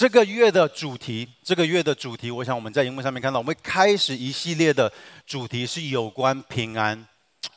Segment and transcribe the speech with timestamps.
[0.00, 4.90] 这个月的主题，这个月的主题，我想我们在荧幕上面看到，我们开始一系列的
[5.26, 7.06] 主题是有关平安。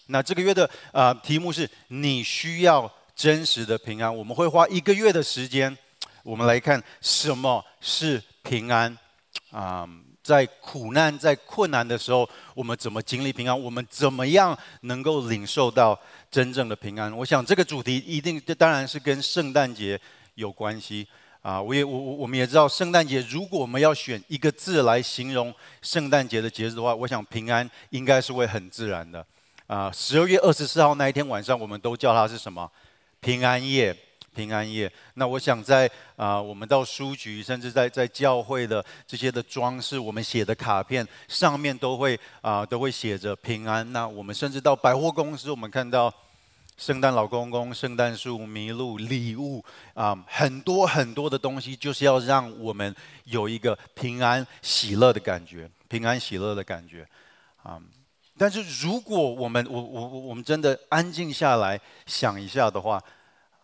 [0.08, 4.14] 那这个月的啊、呃、题目是你需要真实的平安。
[4.14, 5.74] 我们会花一个月的时间，
[6.22, 8.98] 我们来看什么是平安
[9.52, 9.88] 啊、
[10.22, 13.58] 在苦难、在困难的时候，我们怎么经历平安？
[13.58, 15.98] 我们怎么样能够领受到
[16.30, 17.10] 真正的平安？
[17.16, 19.98] 我想这个主题一定，这当然是跟圣诞节
[20.36, 21.08] 有关系。
[21.44, 29.26] 啊，我也我我我们也知道，圣诞节如果我们要选一个字来形容圣诞节的节日的话，我想平安应该是会很自然的。
[29.68, 32.72] 啊，十二月二十四号那一天晚上，我们都叫它是什么？
[33.20, 33.94] 平安夜，
[34.34, 34.90] 平安夜。
[35.16, 43.92] 那我想在啊，我们到书局，甚至在在教会的这些的装饰，我们写的卡片上面都会啊都会写着平安。
[43.92, 46.14] 那我们甚至到百货公司，我们看到。
[46.76, 52.94] 圣诞老公公、圣诞树、麋鹿、礼物啊，很多很多的东西，就是要让我们
[53.26, 57.08] 有一个平安喜乐的感觉，平安喜乐的感觉
[57.62, 57.82] 啊。
[58.38, 63.02] 但是如果我们我我我们真的安静下来想一下的话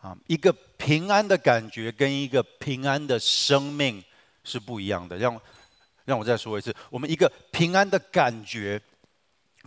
[0.02, 4.02] 啊，一个平安的感觉跟一个平安的生命
[4.44, 5.18] 是不一样的。
[5.18, 5.42] 让
[6.06, 8.80] 让我再说一次，我们一个平安的感觉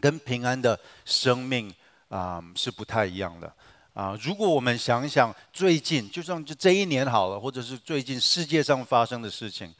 [0.00, 1.74] 跟平安的生命。
[2.12, 3.50] 啊、是不太一样的
[3.94, 4.14] 啊！
[4.20, 9.72] 如果我们想想最近，就算就这一年好了，或者是最近世界上发生的事情，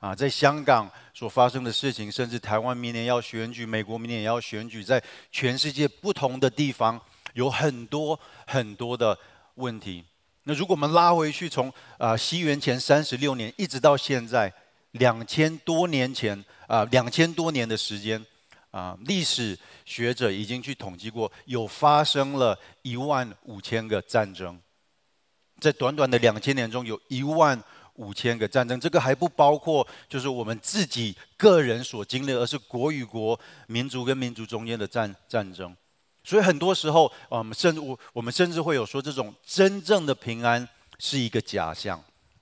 [0.00, 7.00] 啊，在香港所发生的事情，甚至台湾明年要选举，美国明年也要选举，在全世界不同的地方
[7.34, 9.16] 有很多很多的
[9.54, 10.04] 问题。
[10.42, 14.52] 那如果我们拉回去，从啊西元前三十六年一直到现在
[14.90, 18.26] 两千多年前啊两千多年的时间。
[18.76, 24.60] 啊，历史学者已经去统计过，有发生了一万五千个战争，
[25.60, 27.58] 在短短的两千年中，有一万
[27.94, 28.78] 五千个战争。
[28.78, 35.74] 这个还不包括就是我们自己个人所经历，而是国与国、民族跟民族中间的战战争。
[36.22, 41.98] 所以很多时候，我们甚至我我们甚至会有说，这种真正的平安是一个假象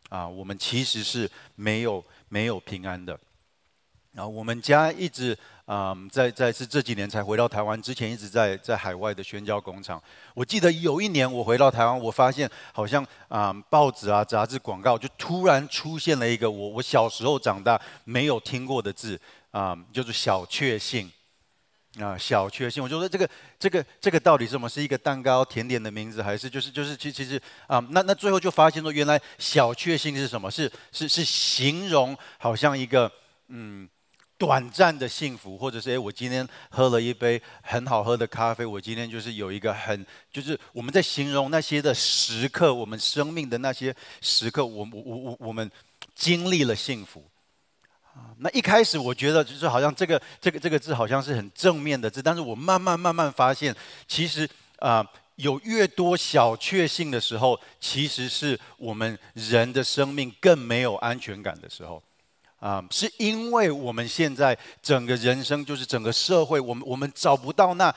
[0.08, 3.16] 啊，我们其实是没有没有平安的。
[4.10, 5.38] 然后我们家一直。
[5.66, 10.02] 嗯，在在是这几年才回到台湾，之前一直在在海外的宣教工厂。
[10.34, 19.18] 我记得有一年我回到台湾，我发现好像啊、嗯、报纸啊杂志广告就突然出现了一个我我小时候长大没有听过的字
[19.52, 21.10] 啊、嗯，就是小确幸
[21.98, 22.82] 啊小确幸。
[22.82, 23.26] 我就说这个
[23.58, 24.68] 这个这个到底是什么？
[24.68, 30.50] 是一个蛋糕甜点的名字，还是就是就是其其实啊、那那最后就发现说原来小确幸是什么？
[30.50, 33.10] 是是是形容好像一个
[33.48, 33.88] 嗯。
[34.36, 45.70] 短暂的幸福，或者是诶，我今天喝了一杯很好喝的咖啡，我今天就是有一个很，就是我们在形容那些的时刻，我们生命的那些时刻，我我我我们
[46.14, 47.24] 经历了幸福。
[48.38, 53.74] 那一开始我觉得就是好像这个这个这个字好像是很正面的字，但是我慢慢慢慢发现，
[54.06, 55.04] 其实啊，
[55.36, 62.02] 有越多小确幸的时候，其实是我们人的生命更没有安全感的时候。
[62.64, 67.94] 啊，是因为我们现在整个人生，就是整个社会，我们我们找不到那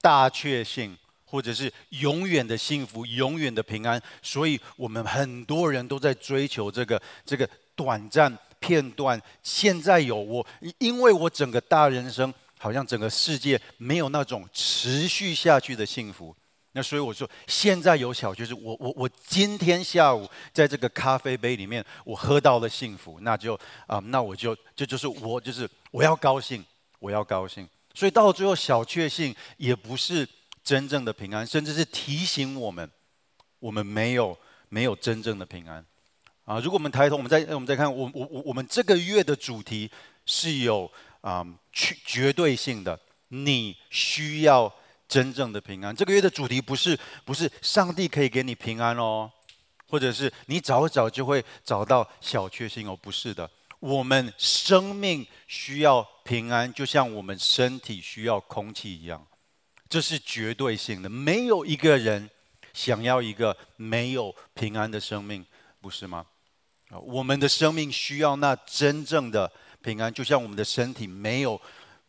[0.00, 9.22] 大确幸，或者是永远的幸福、永远的平安，所以我们很多人都在追求这个这个短暂片段。
[9.44, 10.44] 现在有我，
[10.78, 16.34] 因为我整个大人生，好像整个世界没有那种持续下去的幸福。
[16.76, 26.62] 那所以我说，现在有小就是我我我今天下午在这个咖啡杯里面，我喝到了幸福，那就啊、那我就这就，是我就是我要高兴，
[26.98, 27.66] 我要高兴。
[27.94, 30.28] 所以到最后，小确幸也不是
[30.62, 32.86] 真正的平安，甚至是提醒我们，
[33.58, 34.36] 我们没有
[34.68, 35.82] 没有真正的平安
[36.44, 36.60] 啊。
[36.60, 39.90] 如果我们抬头，我们再我们再看，我我我我们这个月的主题
[40.26, 44.70] 是有啊绝绝对性的，你需要。
[45.08, 49.30] 真正的平安，这个月的主题不是不是上帝可以给你平安哦，
[49.88, 53.48] 或者是你早早就会找到小确幸哦，不是的，
[53.78, 59.24] 我们生命需要平安，就像我们身体需要空气一样，
[59.88, 62.28] 这是绝对性的，没有一个人
[62.74, 65.46] 想要一个没有平安的生命，
[65.80, 66.26] 不是吗？
[66.90, 69.50] 啊，我们的生命需要那真正的
[69.82, 71.60] 平安，就像我们的身体没有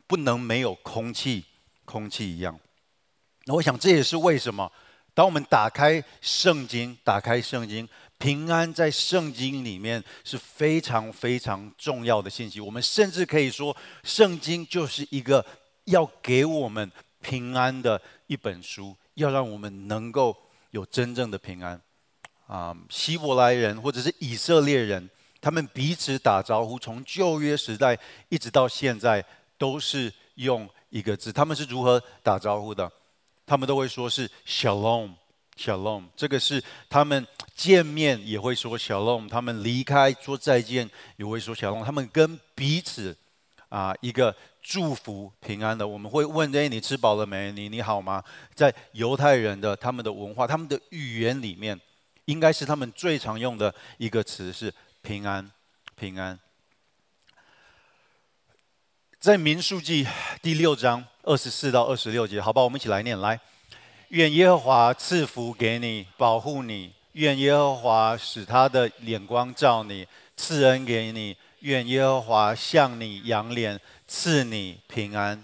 [0.07, 1.45] 不能没有空气
[1.85, 2.59] 空气一样。
[3.47, 4.69] 那我想这也是为什么，
[5.13, 12.59] 当我们打开圣经，打开圣经，平安在圣经里面是非常非常重要的信息。
[12.59, 15.45] 我们甚至可以说，圣经就是一个
[15.85, 16.91] 要给我们
[17.21, 20.35] 平安的一本书，要让我们能够
[20.71, 21.81] 有真正的平安。
[22.47, 25.09] 啊，希伯来人或者是以色列人，
[25.39, 27.97] 他们彼此打招呼，从旧约时代
[28.27, 29.23] 一直到现在
[29.57, 31.31] 都是用一个字。
[31.31, 32.91] 他们是如何打招呼的？
[33.47, 36.03] 他们都会说是 Shalom，Shalom。
[36.15, 41.83] 这个是他们见面也会说 Shalom，他们离开说再见也会说 Shalom。
[41.83, 43.17] 他们跟彼此
[43.69, 45.87] 啊一个祝福平安的。
[45.87, 47.51] 我们会问：哎，你吃饱了没？
[47.51, 48.23] 你你好吗？
[48.53, 51.79] 在犹太人的他们的文化、他们的语言里面，
[52.25, 54.71] 应该是他们最常用的一个词是。
[55.03, 55.49] 平安，
[55.95, 56.37] 平安。
[59.21, 60.05] 在民数记
[60.41, 63.19] 第六章二十四到二十六节，好吧，我们一起来念。
[63.19, 63.37] 来，
[64.09, 70.07] 愿耶和华赐福给你，保护你；愿耶和华使他的脸光照你，
[70.37, 73.77] 赐恩给你；愿耶和华向你仰脸，
[74.07, 75.43] 赐你平安。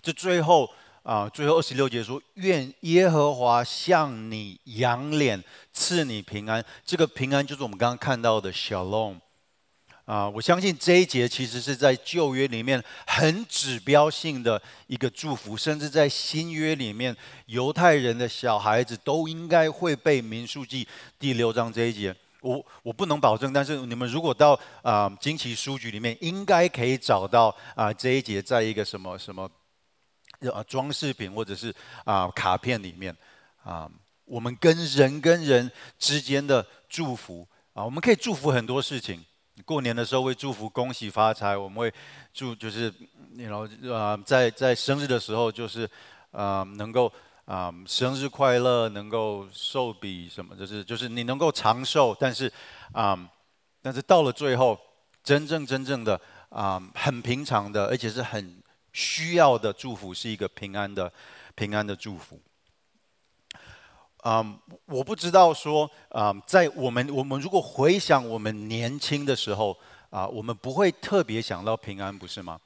[0.00, 0.70] 这最后
[1.02, 5.42] 啊，最后二十六节说：愿耶和华向你仰脸。
[5.72, 9.16] 赐你平安，这个平安就是我们刚刚看到的 Shalom
[10.04, 10.28] 啊！
[10.28, 17.16] 我相信这一节其实是在旧约里面很指标性的一个祝福，甚至在新约里面，
[17.46, 20.86] 犹太人的小孩子都应该会被民数记
[21.18, 22.14] 第六章这一节。
[22.42, 29.50] 我我不能保证，但是你们如果到啊惊奇书局里面，应该可以找到啊这一节在一个什么什么
[30.40, 31.74] 呃装饰品或者是
[32.04, 33.16] 啊卡片里面
[33.62, 33.90] 啊。
[34.26, 39.24] 我们跟人跟人之间的祝福啊，我们可以祝福很多事情。
[39.64, 41.92] 过年的时候会祝福恭喜发财，我们会
[42.32, 42.92] 祝就是，
[43.36, 45.88] 然后啊，在在生日的时候就是
[46.32, 47.10] 啊，能够
[47.44, 52.16] 啊生日快乐，能够寿比什么，就是就是你能够长寿。
[52.18, 52.52] 但是
[52.92, 53.16] 啊，
[53.80, 54.78] 但是到了最后，
[55.22, 58.60] 真正真正的啊很平常的，而且是很
[58.92, 61.12] 需要的祝福，是一个平安的
[61.54, 62.40] 平安的祝福。
[64.24, 69.76] 嗯我不知道说啊在我们我们如果回想我们年轻的时候
[70.10, 72.58] 啊我们不会特别想到平安，不是吗？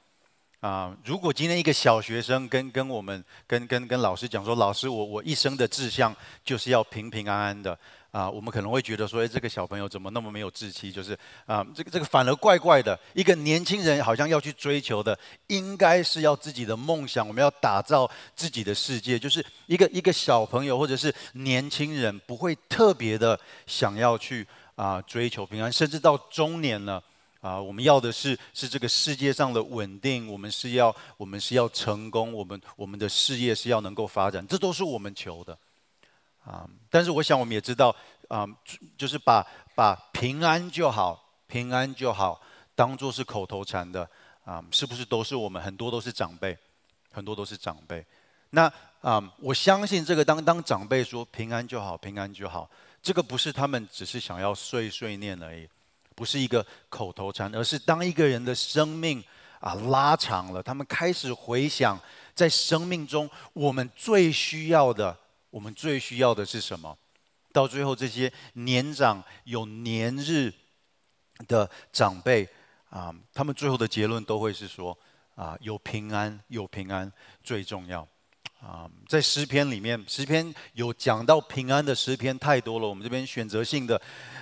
[0.61, 7.77] 啊如果今天一个小学生跟跟我们跟跟跟老师讲说，老师，我我一生的志向就是要平平安安的。
[8.11, 10.91] 啊，我们可能会觉得说，哎，这个小朋友怎么那么没有志气？
[10.91, 12.99] 就是啊，这个这个反而怪怪的。
[13.13, 15.17] 一个年轻人好像要去追求的，
[15.47, 19.19] 应该是要自己的梦想，我们要打造自己的世界。
[19.19, 27.03] 就是一个一个小朋友或者是年轻人，不会特别的想要去啊追求平安，甚至到中年了
[27.41, 35.55] 啊，我们要的是是这个世界上的稳定，我们是要我们是要成功，我们我们的事业是要能够发展，这都是我们求的。
[36.49, 37.95] 啊，但是我想我们也知道，
[38.27, 38.43] 啊，
[38.97, 42.41] 就是把把平安就好，平安就好，
[42.73, 44.09] 当做是口头禅的，
[44.43, 46.57] 啊，是不是都是我们很多都是长辈，
[47.11, 48.03] 很多都是长辈。
[48.49, 52.67] 那啊，我相信这个当当长辈说平安就好，平安就好，
[53.03, 55.69] 这个不是他们只是想要碎碎念而已，
[56.15, 59.23] 不是一个口头禅，而是当一个人的生命
[59.59, 61.99] 啊拉长了，他们开始回想
[62.33, 65.15] 在生命中我们最需要的。
[65.49, 66.97] 我们最需要的是什么？
[67.51, 70.53] 到最后，这些年长有年日
[71.47, 72.47] 的长辈
[72.89, 74.95] 啊，他们最后的结论都会是说
[75.35, 77.11] 啊，有平安，有平安
[77.43, 78.07] 最重要
[78.61, 78.87] 啊。
[79.07, 83.99] 在诗篇里面，诗篇有讲到平安的诗篇太多了，我们这边选择性的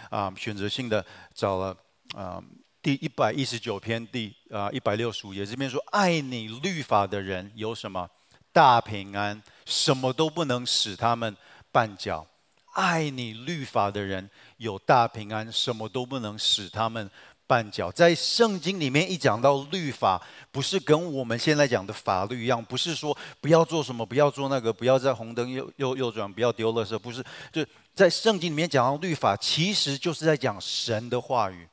[0.10, 1.78] 啊，选择性的找了
[2.14, 2.44] 啊，
[2.82, 8.10] 第一百一十九篇第啊一百六十五页，这边说爱你律法的人有什么？
[8.52, 11.36] 大平安，什么都不能使他们
[11.74, 12.26] 绊脚。
[12.74, 17.10] 爱你律法的人有大平安，什么都不能使他们
[17.48, 17.92] 绊脚。
[17.92, 20.22] 在圣经里面一讲到律法，
[20.52, 27.22] 不是跟我们现在讲的法律一样，不是说不要做什么，不要做那个，不要在红灯右右右转，不要丢垃圾，不是。
[27.52, 31.68] 就在圣经里面讲到律法，其实就是在讲神的话语，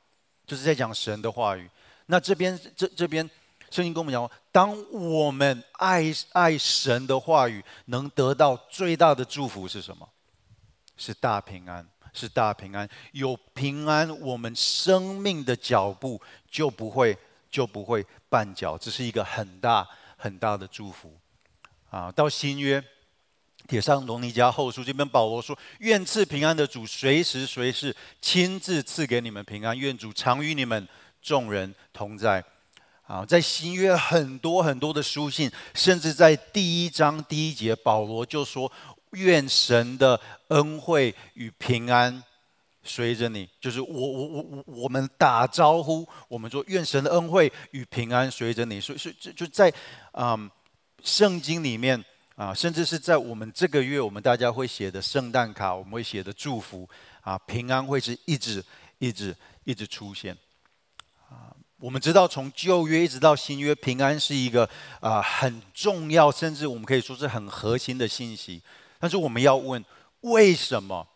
[0.45, 1.69] 就是在讲神的话语。
[2.07, 3.29] 那这边这这边。
[3.69, 10.07] 圣经跟我们讲，当我们爱爱神的话语，能得到最大的祝福是什么？
[10.97, 12.87] 是大平安，是大平安。
[13.11, 17.17] 有平安，我们生命的脚步就不会
[17.51, 21.13] 就不会绊脚，这是一个很大很大的祝福。
[21.89, 22.81] 啊，到新约，
[23.67, 29.77] 铁上罗尼加后书这边保罗说：“愿赐平安的主，随时随地亲自赐给你们平安。
[29.77, 30.87] 愿主常与你们
[31.21, 32.41] 众人同在。”
[33.07, 38.71] 啊，在新约很多很多的书信，甚至在第一章第一节，保罗就说
[39.13, 42.23] ：“愿神的恩惠与平安
[42.83, 49.71] 随着你。”就是我我我我我们打招呼，我们说：“愿神的恩惠与平安随着你。”所以，所以就就在、
[50.13, 50.49] 嗯，
[51.03, 52.03] 圣经里面
[52.35, 56.89] 啊，甚至是在我们这个月，我们大家会写的圣诞卡，我们会写的祝福
[57.21, 58.65] 啊，平安会是一直
[58.97, 60.35] 一直一直出现。
[61.85, 64.67] 我们知道，从旧约一直到新约，平安是一个
[65.01, 68.59] 啊、很重要，甚至我们可以说是很核心的信息。
[68.97, 69.85] 但是我们要问，
[70.21, 71.07] 为什么？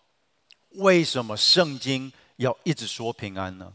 [0.74, 3.74] 为什么圣经要一直说平安呢？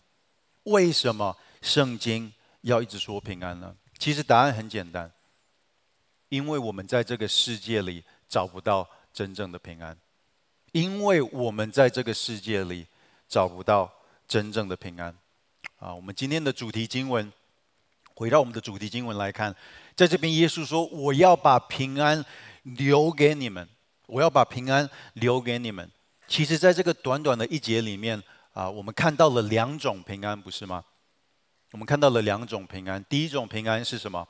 [0.63, 3.75] 为什么圣经要一直说平安呢？
[3.99, 5.11] 其实答案很简单，
[6.29, 9.99] 因为我们在这个世界里找不到真正的平安，
[10.71, 12.87] 因为我们在这个世界里
[13.27, 13.93] 找不到
[14.29, 15.13] 真正的平安。
[15.85, 17.31] 啊，我们今天的主题经文，
[18.15, 19.55] 回到我们的主题经文来看，
[19.95, 22.25] 在这边耶稣说：“我要把平安
[22.63, 23.69] 留给你们，
[24.07, 25.91] 我要把平安留给你们。”
[26.27, 28.23] 其实，在这个短短的一节里面，
[28.55, 30.83] 啊，我们看到了两种平安，不是吗？
[31.73, 33.05] 我们看到了两种平安。
[33.05, 34.27] 第一种平安是什么？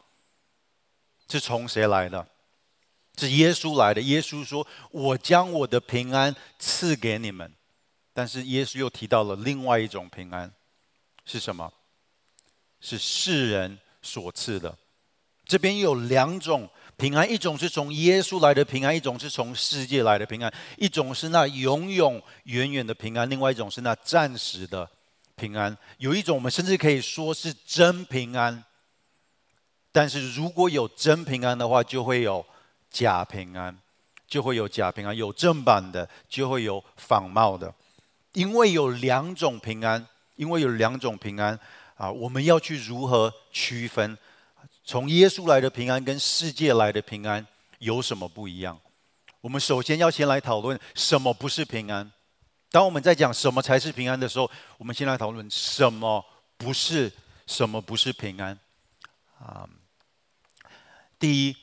[1.29, 2.27] 是从谁来的？
[3.17, 4.01] 是耶稣来的。
[4.01, 7.55] 耶稣说：“我将我的平安赐给你们。”
[8.13, 10.53] 但是耶稣又提到了另外一种平安。
[11.25, 11.73] 是什么？
[12.81, 14.77] 是世人所赐的。
[15.47, 20.53] 这边有两种平安，一种是从耶稣来的平安，一种是从世界来的平安。
[20.77, 24.89] 一种是那永永远远的平安，另外一种是那暂时的
[25.35, 25.77] 平安。
[25.99, 28.63] 有一种我们甚至可以说是真平安。
[29.93, 32.45] 但是如果有真平安的话，就会有
[32.91, 33.79] 假平安，
[34.27, 35.17] 就会有假平安。
[35.17, 37.75] 有正版的，就会有仿冒的。
[38.33, 40.07] 因为有两种平安。
[40.37, 41.59] 因为有两种平安
[41.97, 44.17] 啊，我们要去如何区分？
[44.85, 47.47] 从耶稣来的平安跟世界来的平安
[47.79, 48.79] 有什么不一样？
[49.41, 52.11] 我们首先要先来讨论什么不是平安。
[52.71, 56.25] 当我们在讲什么才是平安的时候，我们先来讨论什么
[56.57, 57.13] 不是
[57.47, 58.59] 什么不是平安
[59.39, 59.69] 啊。
[61.19, 61.57] 第一，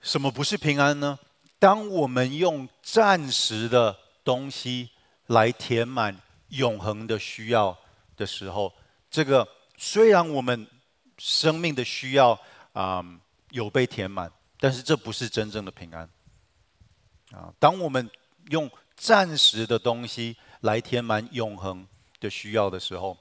[0.00, 1.18] 什么不是平安呢？
[1.58, 4.90] 当我们用暂时的东西
[5.26, 6.16] 来填满。
[6.50, 7.76] 永恒的需要
[8.16, 8.72] 的时候，
[9.10, 10.66] 这个虽然我们
[11.18, 12.38] 生命的需要
[12.72, 13.04] 啊、
[13.50, 16.08] 有被填满，但是这不是真正的平安
[17.32, 17.52] 啊。
[17.58, 18.08] 当我们
[18.50, 21.86] 用暂时的东西来填满永恒
[22.20, 23.16] 的需要的时候，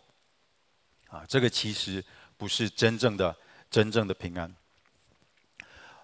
[1.08, 2.04] 啊，这个其实
[2.38, 3.36] 不是真正的
[3.72, 4.56] 真正的平安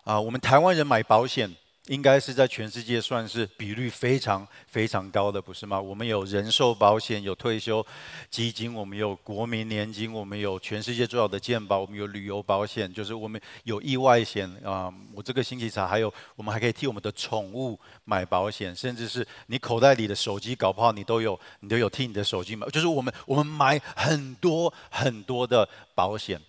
[0.03, 0.19] 啊。
[0.19, 1.55] 我们台湾人买保险。
[1.87, 5.79] 应该是在全世界算是比率非常非常高的，不是吗？
[5.79, 7.85] 我们有人寿保险，有退休
[8.29, 22.65] 基金，我们有国民年金，我们有全世界最好的健保，我们有旅游保险，就是我们有意外险啊、我这个星期查，还有我们还可以替我们的宠物买保险，甚至是你口袋里的手机，搞不好你都有，你都有替你的手机买。
[22.69, 26.41] 就是我们我们买很多很多的保险。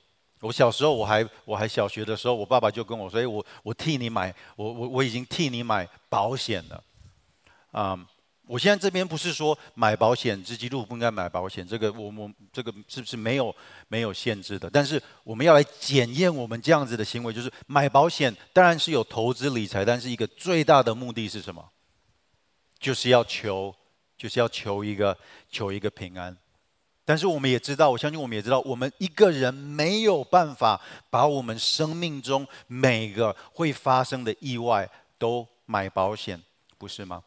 [0.47, 6.83] 我小时候，我还我还小学的时候，我爸爸就跟我说：“哎，我我替你买，我我我已经替你买保险了。”
[7.73, 7.99] 啊，
[8.47, 13.55] 我现在这边不是说买保险是基督徒不应该买保险，这个我我这个是不是没有
[13.89, 14.71] 没有限制的？
[14.71, 21.69] 但是我们要来检验我们这样子的行为，就是买保险当然是有投资理财，但是一个最大的目的是什么？
[22.79, 23.75] 就是要求
[24.17, 25.17] 就是要求一个
[25.51, 26.37] 求一个平安。
[27.07, 36.43] 但是我们也知道，我相信我们也知道，我们一个人没有办法把我们生命中每个会发生的意外都买保险，
[36.77, 37.23] 不是吗？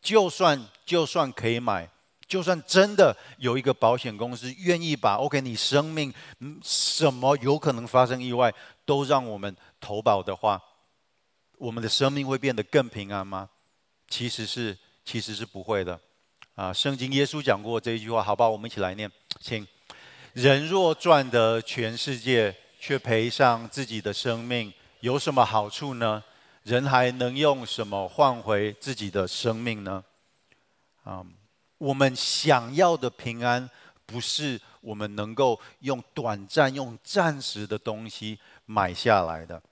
[0.00, 1.90] 就算就算可以买，
[2.28, 6.14] 就算真的有一个保险公司愿意把 OK 你生命
[6.62, 10.62] 什么有可能发生意外都让我们投保的话，
[11.58, 13.50] 我们的生命会变得更平安吗？
[14.08, 15.98] 其实是其实是不会的。
[16.56, 19.10] 啊，圣经耶稣讲过这一句话，好吧，我们一起来念，
[19.40, 19.66] 请。
[20.32, 26.24] 人若赚得全世界，却赔上自己的生命，有什么好处呢？
[26.62, 30.02] 人还能用什么换回自己的生命呢？
[31.04, 31.22] 啊，
[31.76, 33.68] 我们想要的平安，
[34.06, 39.62] 不是我们能够用短暂、用暂时的东西买下来的。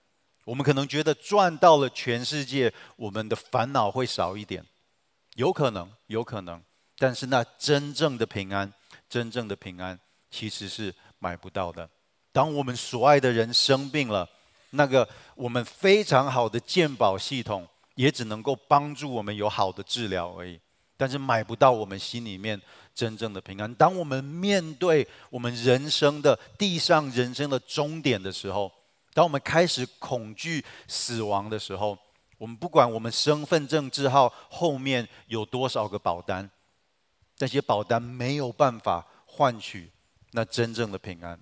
[0.45, 4.63] 我们可能觉得赚到了全世界，我们的烦恼会少一点，
[5.37, 6.63] 有可能，有可能。
[6.99, 8.73] 但是那真正的平安，
[9.09, 9.99] 真正的平安
[10.31, 11.89] 其实是买不到的。
[12.33, 14.29] 当我们所爱的人生病了，
[14.71, 20.59] 那个我们非常好的健保系统也只能够帮助我们有好的治疗而已，
[20.97, 22.61] 但是买不到我们心里面
[22.95, 23.73] 真正的平安。
[23.75, 28.73] 当我们面对我们人生的地上人生的终点的时候，
[29.13, 31.97] 当我们开始恐惧死亡的时候，
[32.37, 36.51] 我们不管我们身份证字号后面有多少个保单。
[37.39, 39.91] 那些保单没有办法换取
[40.31, 41.39] 那真正的平安，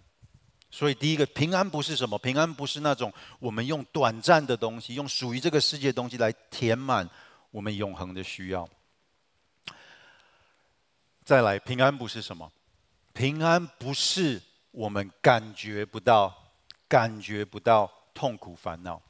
[0.71, 2.19] 所以第一个平安不是什么？
[2.19, 7.09] 平安不是那种我们用短暂的东西，用属于这个世界的东西来填满
[7.51, 8.69] 我们永恒的需要。
[11.25, 12.51] 再来，平安不是什么？
[13.13, 16.35] 平安不是我们感觉不到，
[16.89, 19.01] 感觉不到痛苦烦恼。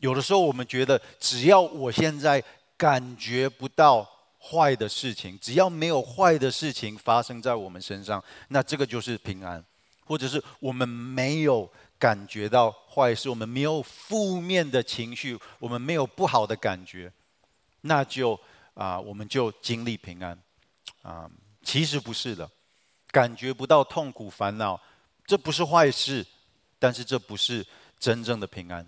[0.00, 2.42] 有的时候，我们觉得只要我现在
[2.76, 4.08] 感觉不到
[4.42, 9.62] 坏的事情，只要没有坏的事情发生在我们身上，那这个就是平安；
[10.04, 17.12] 或者是我们没有感觉到坏事，我们没有负面的情绪，我们没有不好的感觉，
[17.82, 18.38] 那就
[18.74, 20.36] 啊，我们就经历平安
[21.02, 21.30] 啊。
[21.62, 22.50] 其实不是的，
[23.12, 24.80] 感觉不到痛苦烦恼，
[25.24, 26.26] 这不是坏事，
[26.80, 27.64] 但是这不是
[28.00, 28.84] 真正的平安。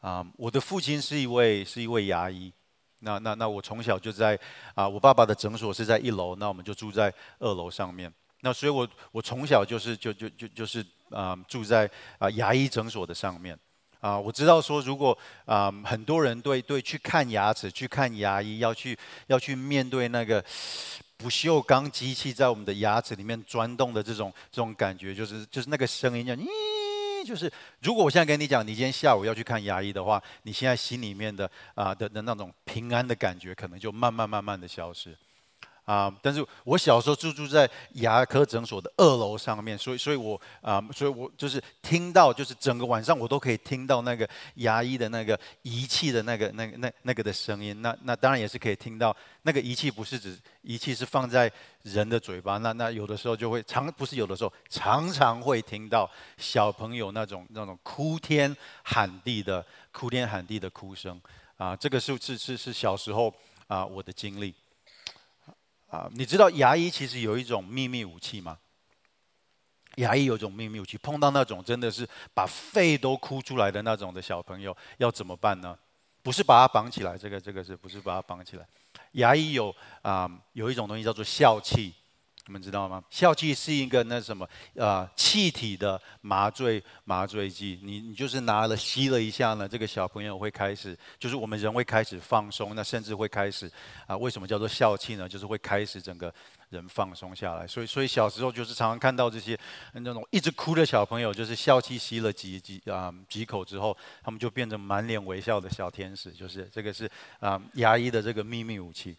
[0.00, 2.52] 啊，我的父亲是一位是一位牙医，
[3.00, 4.38] 那那那我从小就在
[4.74, 8.12] 啊，我爸爸的诊所是在一楼，那我们就住在二楼上面。
[8.40, 13.58] 那所以我我从小就是就就就就是啊住在啊牙医诊所的上面。
[14.00, 20.42] 啊，我知道说如果啊很多人对对去看牙齿去看牙医要去要去面对那个
[21.18, 26.46] 不锈钢机器在我们的牙齿里面钻动的这种这种感觉，就是就是那个声音叫咦。
[27.24, 27.50] 就是，
[27.82, 35.16] 如果我现在跟你讲，你今天下午要去看牙医的话，你现在心里面的啊、的的那种平安的感觉，可能就慢慢慢慢的消失。
[35.90, 47.82] 啊、但是我小时候就住在牙科诊所的二楼上面，所以，所以我啊、所以我就是听到，就是整个晚上我都可以听到那个牙医的那个仪器的那个、那个、那那个的声音。
[47.82, 51.50] 那那当然也是可以听到，那个仪器不是指仪器是放在
[51.82, 61.20] 人的嘴巴，那那有的时候就会常不是有的时候常常会听到小朋友那种那种哭天喊地的哭天喊地的哭声
[61.56, 61.74] 啊！
[61.74, 63.34] 这个是是是是小时候
[63.66, 64.54] 啊我的经历。
[65.90, 68.58] 啊，你知道牙医其实有一种秘密武器吗？
[69.96, 75.76] 牙医有一种秘密武器，碰到那种真的是把肺都哭出来的那种的小朋友，要怎么办呢？
[76.22, 78.66] 不是把他绑起来，这个这个是不是把他绑起来？
[79.12, 81.92] 牙医有啊，有一种东西叫做笑气。
[82.50, 83.00] 你们知道吗？
[83.10, 93.70] 笑气是一个那什么呃气体的麻醉麻醉剂，你你就是拿了吸了一下呢，这个小朋友会开始，就是我们人会开始放松，那甚至会开始
[94.08, 95.28] 啊，为什么叫做笑气呢？
[95.28, 96.34] 就是会开始整个
[96.70, 97.64] 人放松下来。
[97.68, 99.56] 所以所以小时候就是常常看到这些
[99.92, 107.08] 那种一直哭的小朋友，就是笑气吸了几几啊几口之后，他们就变成满脸微笑的小天使，就是这个是
[107.38, 109.16] 啊牙医的这个秘密武器。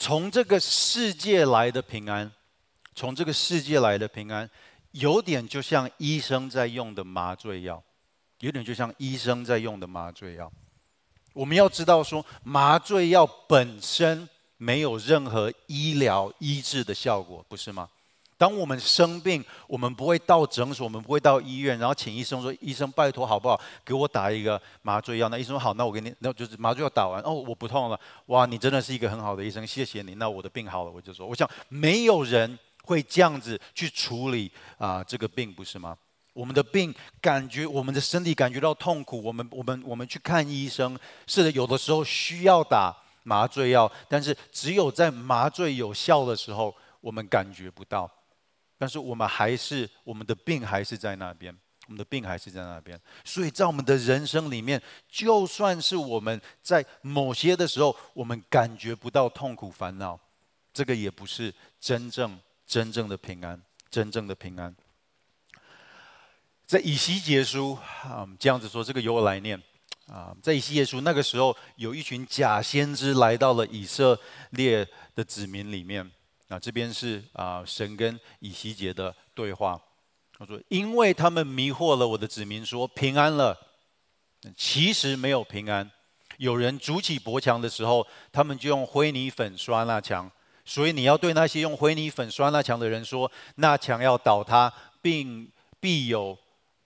[0.00, 2.32] 从这个世界来的平安，
[2.94, 4.48] 从这个世界来的平安，
[4.92, 7.82] 有点就像医生在用的麻醉药，
[8.38, 10.50] 有点就像医生在用的麻醉药。
[11.34, 17.86] 我们要知道说，麻醉药本身没有任何医疗医治的效果，不是吗？
[18.40, 30.14] 当我们生病，我们不会到诊所，我们不会到医院，然后请医生说：“医生，拜托好不好，给我打一个麻醉药。”那医生说：“好，那我给你，那就是麻醉药打完，哦，我不痛了。”哇，你真的是一个很好的医生，谢谢你。
[30.14, 35.94] 那我的病好了，我就说，我想没有人会这样子去处理啊、这个病，不是吗？
[36.32, 48.10] 我们的病感觉，我们的身体感觉到痛苦，我们我们我们去看医生，是的，有的时候需要打麻醉药，但是只有在麻醉有效的时候，我们感觉不到。
[48.80, 51.54] 但是我们还是，我们的病还是在那边，
[51.86, 52.98] 我们的病还是在那边。
[53.26, 60.18] 所以在我们的人生里面，就算是我们在某些的时候，我们感觉不到痛苦烦恼，
[60.72, 64.74] 这个也不是真正真正的平安，真正的平安。
[66.64, 69.62] 在以西结书啊，这样子说，这个由我来念
[70.06, 74.18] 啊，在以西结书那个时候，有一群假先知来到了以色
[74.52, 76.10] 列的子民里面。
[76.50, 79.80] 那这边是啊，神跟以西结的对话。
[80.36, 83.56] 他说：“因为他们迷惑了我的子民，说平安了，
[84.56, 85.88] 其实没有平安。
[86.38, 90.28] 有人筑起薄墙的时候，他们就用灰泥粉刷那墙。
[90.64, 96.36] 所以你要对那些用灰泥粉刷那墙的人说：那墙要倒塌，并必有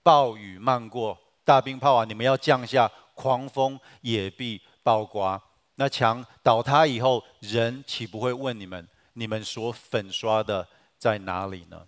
[0.03, 5.41] 暴雨漫过，大冰雹啊，你们要降下，狂风也必包刮。
[5.75, 11.87] 那墙倒塌以后，人岂不会问你们？”你们所粉刷的在哪里呢？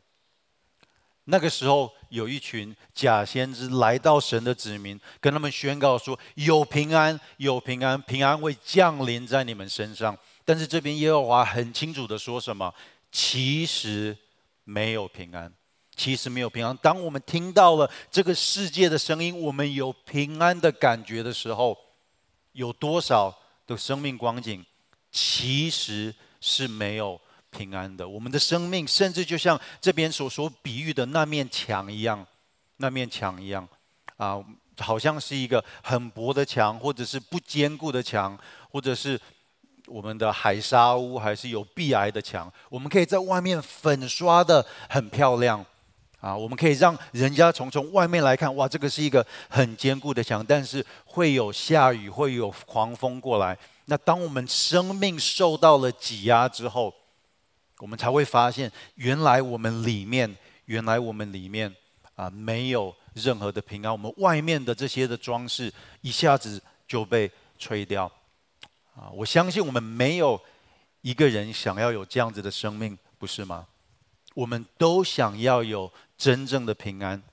[1.30, 10.18] 那个时候有一群假先知来到神的子民，跟他们宣告说：有平安，有平安，平安会降临在你们身上。
[10.46, 12.74] 但是这边耶和华很清楚的说什么？
[13.12, 14.18] 其实
[14.64, 15.52] 没有平安，
[15.98, 16.76] 其实没有平安。
[16.78, 21.78] 当我们听到了这个世界的声音，我们有平安的感觉的时候，
[22.54, 24.66] 有多少的生命光景，
[25.12, 26.16] 其实。
[26.40, 27.20] 是没有
[27.50, 28.08] 平安的。
[28.08, 32.26] 我们的生命甚至就像这边所所比喻的那面墙一样，
[32.78, 33.68] 那面墙一样，
[34.18, 34.44] 啊，
[34.80, 38.38] 好像是一个很薄的墙，或者是不坚固的墙，
[38.70, 39.20] 或者是
[39.88, 45.66] 我们的海沙屋还是有壁癌的墙，我们可以在外面粉刷的很漂亮，
[46.20, 53.58] 啊，我们可以让人家从从外面来看，哇，这个是一个很坚固的墙，但是会有下雨，会有狂风过来。
[53.90, 56.94] 那当我们生命受到了挤压之后，
[57.80, 61.74] 我们才会发现，原来我们里面，原来我们里面
[62.16, 63.92] 啊，没有任何的平安。
[63.92, 68.12] 我们外面的这些的装饰，一下子就被吹掉。
[68.94, 70.38] 啊，我相信我们没有
[71.02, 73.66] 一个人想要有这样子的生命，不是吗？
[74.34, 77.24] 我们都想要有真正的平安。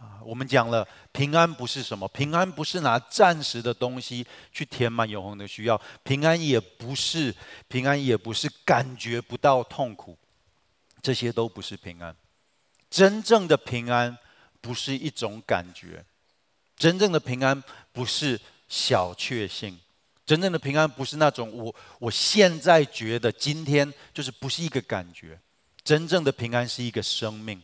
[0.00, 7.34] 啊，我们讲了，平安不是什么，平安不是拿暂时的东西去填满永恒的需要，平安也不是，
[7.66, 10.16] 平安也不是感觉不到痛苦，
[11.02, 12.14] 这些都不是平安。
[12.88, 14.16] 真正的平安
[14.60, 16.04] 不是一种感觉，
[16.76, 17.60] 真正的平安
[17.92, 19.78] 不是小确幸。
[20.24, 25.40] 真正的平安不是那种我我现在觉得今天就是不是一个感觉，
[25.82, 27.62] 真正的平安是一个生命，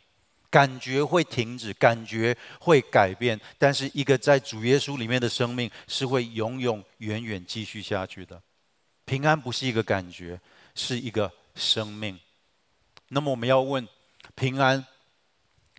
[0.54, 8.40] 感觉会停止，感觉会改变，但是一个在主耶稣里面的生命是会永永远远继续下去的。
[9.04, 10.40] 平安不是一个感觉，
[10.76, 12.16] 是一个生命。
[13.08, 13.88] 那么我们要问，
[14.36, 14.86] 平安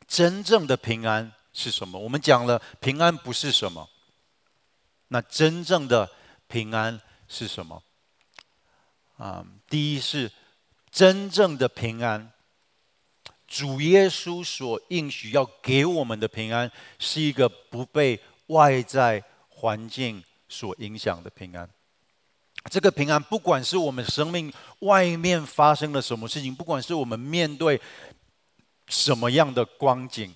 [0.05, 1.97] 真正的平安是什么？
[1.97, 3.89] 我们讲了，平安不是什么，
[5.07, 6.11] 那真正的。
[6.47, 7.81] 平安是什么？
[9.17, 10.31] 啊，第一是
[10.91, 12.31] 真正的平安。
[13.47, 21.69] 主耶稣所应许要给我们的平安，是一个不被外在环境所影响的平安。
[22.71, 27.79] 这个平安，不管是我们生命外面发生了什么事情，不管是我们面对
[28.87, 30.33] 什么样的光景，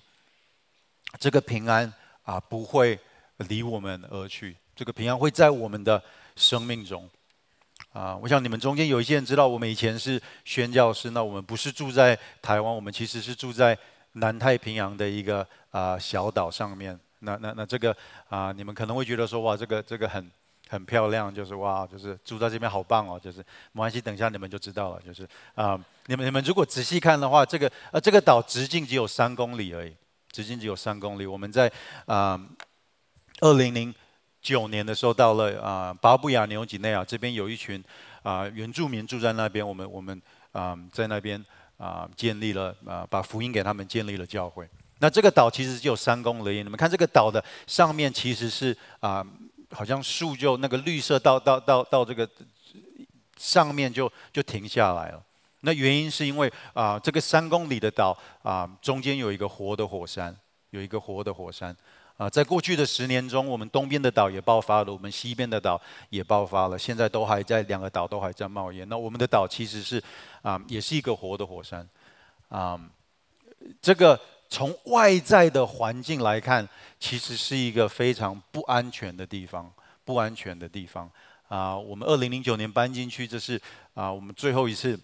[1.18, 1.92] 这个平安
[2.22, 2.98] 啊，不会
[3.48, 4.56] 离我们而去。
[4.76, 6.00] 这个平安会在我们的
[6.36, 7.10] 生命中，
[7.92, 13.76] 啊，我想你们中间有一些人知道，我们以前是宣教师，那我们不是住在台湾，我们其实是住在
[14.12, 16.96] 南太平洋的一个啊小岛上面。
[17.18, 17.94] 那那那这个
[18.28, 20.30] 啊，你们可能会觉得说，哇，这个这个很
[20.68, 23.38] 很漂亮，就是哇，就是住在这边好棒哦，就是
[23.72, 25.76] 没关系，等一下你们就知道了，就是啊，
[26.06, 29.92] 你们你们如果仔细看的话，这个呃这个岛直径只有三公里而已，
[30.30, 31.26] 直径只有三公里。
[31.26, 31.70] 我们在
[32.06, 32.40] 啊
[33.40, 33.92] 二零零。
[34.42, 37.82] 九年的时候到了啊，巴布亚纽几内亚这边有一群
[38.22, 40.20] 啊原住民住在那边，我们我们
[40.52, 41.44] 啊在那边
[41.76, 44.68] 啊建立了啊把福音给他们建立了教会。
[44.98, 49.26] 那这个岛其实只有三公里，你们看这个岛的上面其实是啊
[49.70, 52.28] 好像树就那个绿色到到到到这个
[53.36, 55.22] 上面就就停下来了。
[55.60, 60.34] 那原因是因为啊这个三公里的岛啊中间有一个活的火山，
[60.70, 61.76] 有一个活的火山。
[62.20, 65.80] 啊，在过去的十年中，我们东边的岛也爆发了，我们西边的岛
[66.10, 68.86] 也爆发了，现在都还在两个岛都还在冒烟。
[68.90, 70.02] 那我们的岛其实是
[70.42, 71.88] 啊，也是一个活的火山。
[72.50, 72.78] 啊，
[73.80, 79.72] 这个从外在的环境来看，其实是一个非常不安全的地方，
[80.04, 81.10] 不安全的地方。
[81.48, 83.58] 啊，我们二零零九年搬进去，这是
[83.94, 85.00] 啊，我们最后一次，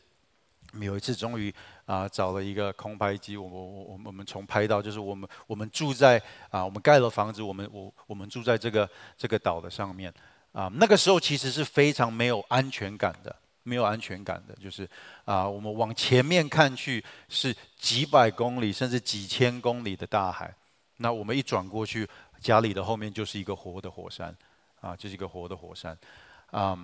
[0.78, 1.50] 有一次终于。
[1.86, 6.20] 啊，找了一个空拍机，我我我我我们从拍到，就是我们我们住在
[6.50, 10.12] 啊，我们盖了房子，我们我我们住在这个这个岛的上面，
[10.50, 14.88] 啊，那个时候其实是非常没有安全感的，没有安全感的，就是
[15.24, 20.52] 啊，我们往前面看去是几百公里甚至几千公里的大海，
[20.96, 22.08] 那我们一转过去，
[22.40, 24.36] 家里的后面就是一个活的火山，
[24.80, 25.96] 啊，就是一个活的火山，
[26.50, 26.76] 啊，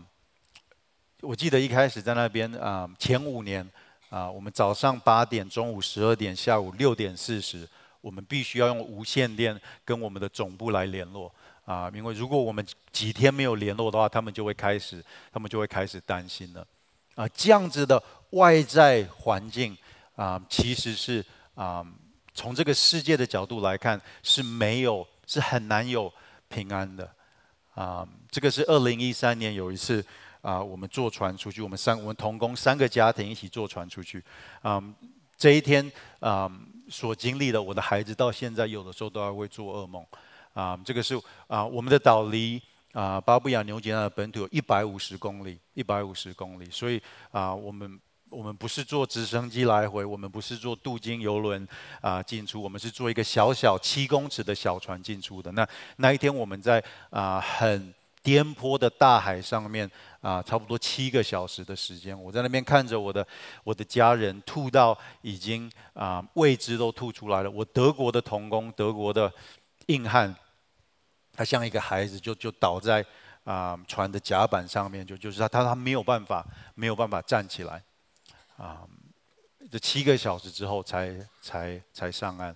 [1.23, 3.69] 我记得一开始在那边啊，前五年。
[4.13, 7.67] 啊，我们早上八点、中午十二点、下午六点四十，
[8.03, 16.67] 我们必须要用无线电跟我们的总部来联络啊，因为如果我们几天没有联络的话，他们就会开始，他们就会开始担心了。
[17.15, 19.75] 啊，这样子的外在环境
[20.15, 21.83] 啊，其实是啊，
[22.35, 26.13] 从这个世界的角度来看是没有，是很难有
[26.51, 27.11] 平安的。
[27.75, 30.05] 啊，这个是二零一三年有一次。
[30.43, 34.23] 啊，我们坐船出去，我们三我们同工三个家庭一起坐船出去。
[34.61, 34.83] 啊，
[35.39, 36.51] 这一天啊
[36.91, 40.05] 所经历的，我的孩子到现在有的时候都还会做噩梦。
[40.53, 42.61] 啊，这个是啊我们的岛离
[42.93, 46.69] 啊巴布亚纽几内亚的本土有一百五十公里，一百五十公里。
[46.71, 47.01] 所以
[47.31, 51.67] 啊，我们我们不是坐直升机来回，我们不是坐镀金游轮
[52.01, 55.53] 啊进出，我们是坐一个小小七公尺的小船进出的。
[55.53, 59.91] 那那一天我们在啊很颠簸的大海上面。
[60.23, 63.27] 啊，差不多七个小时的时间，我在那边看着我的
[63.65, 67.51] 我的家人吐到已经啊胃汁都吐出来了。
[67.51, 69.33] 我德国的童工，德国的
[69.87, 70.33] 硬汉，
[71.33, 73.05] 他像一个孩子就就倒在
[73.43, 77.83] 啊、船的甲板上面，就就是他他他没有办法没有办法站起来，
[78.57, 78.83] 啊、
[79.73, 82.55] 这七个小时之后才才才上岸，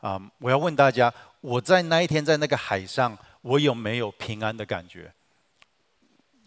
[0.00, 5.12] 啊、我要问大家，我在那一天在那个海上，我有没有平安的感觉？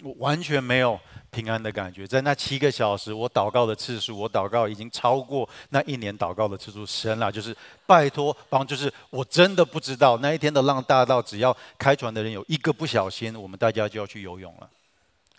[0.04, 1.00] 我完全没有
[1.32, 6.86] 平安的感觉，在那七个小时，我祷告的次数，我祷告已经超过那一年祷告的次数。
[6.86, 7.56] 神啊，就是
[7.86, 14.70] 拜托帮，就是我真的不知道那一天的浪大到，只要开船的人有一个不小心，我们大家就要去游泳了。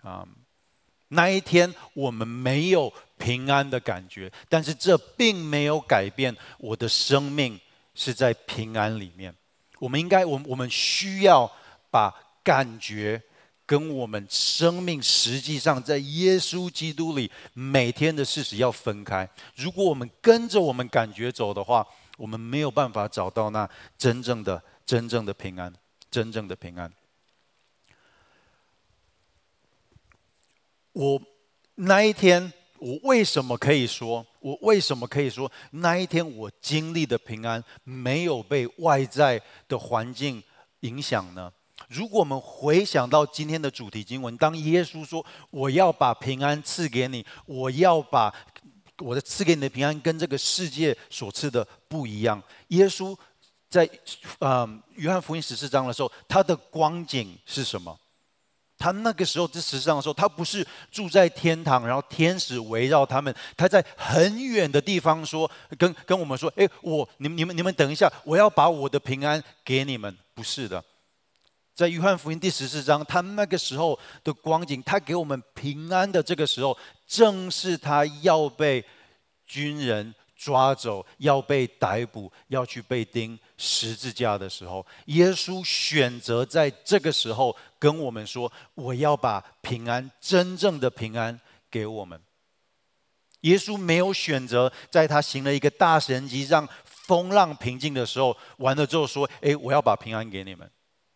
[0.01, 0.27] 啊，
[1.09, 7.59] 那一天我们没有平安的感觉，但是这并没有改变我的生命
[7.95, 9.33] 是在平安里面。
[9.79, 11.51] 我们应该，我我们需要
[11.89, 12.13] 把
[12.43, 13.21] 感觉。
[13.69, 19.29] 跟我们生命实际上在耶稣基督里每天的事实要分开。
[19.55, 21.85] 如果我们跟着我们感觉走的话，
[22.17, 25.71] 我们没有办法找到那真正的、真正的平安，
[26.09, 26.91] 真正的平安。
[30.93, 31.21] 我
[31.75, 40.41] 那一天，我为什么可以说，我为什么可以说那一天我经历的平安没有被外在的环境
[40.81, 41.51] 影响呢？
[41.87, 48.33] 如果我们回想到今天的主题经文，当耶稣说：“我要把平安赐给你，我要把
[48.99, 53.17] 我的赐给你的平安跟这个世界所赐的不一样。”耶稣
[53.69, 53.89] 在
[54.39, 57.97] 嗯、约翰福音十四章的时候，他的光景是什么？
[58.79, 70.81] 他那个时候在十四章的时候，他不是住在天堂，然后天使围绕他们，他在很远的地方说，跟跟我们说：“哎，我你们你们你们等一下，我要把我的平安给你们。”不是的。
[71.75, 78.83] 在约翰福音第十四章，他那个时候的光景，他给我们平安的这个时候，正是他要被
[79.45, 91.37] 军人抓走，要被逮捕，要去被钉十字架的时候，耶稣选择在这个时候跟我们说：“我要把平安，真正的平安
[91.69, 92.17] 给我们。”
[93.41, 100.69] 耶稣没有选择在他行了一个大神迹，让风浪平静的时候，完了之后说：“诶，我要把平安给你们。”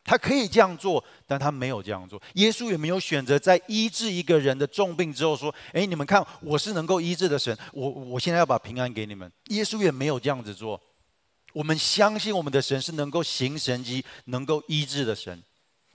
[0.06, 1.02] 他可以这样做，
[1.34, 2.22] 但他没有这样做。
[2.36, 10.80] 耶稣也没有选择在医治一个人的重病之后说：“哎，你们看，我是能够医治的神，我我现在要把平安给你们。”耶稣也没有这样子做。
[11.52, 15.42] 我们相信我们的神是能够行神迹、能够医治的神。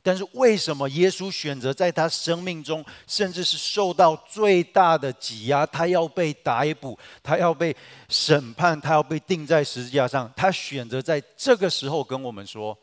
[0.03, 7.77] 但是为什么耶稣选择在他生命中，甚至是受到最大的挤压，他要被逮捕，他要被
[8.09, 12.77] 审判，他要被钉在十字架上，他选择在这个时候跟我们说？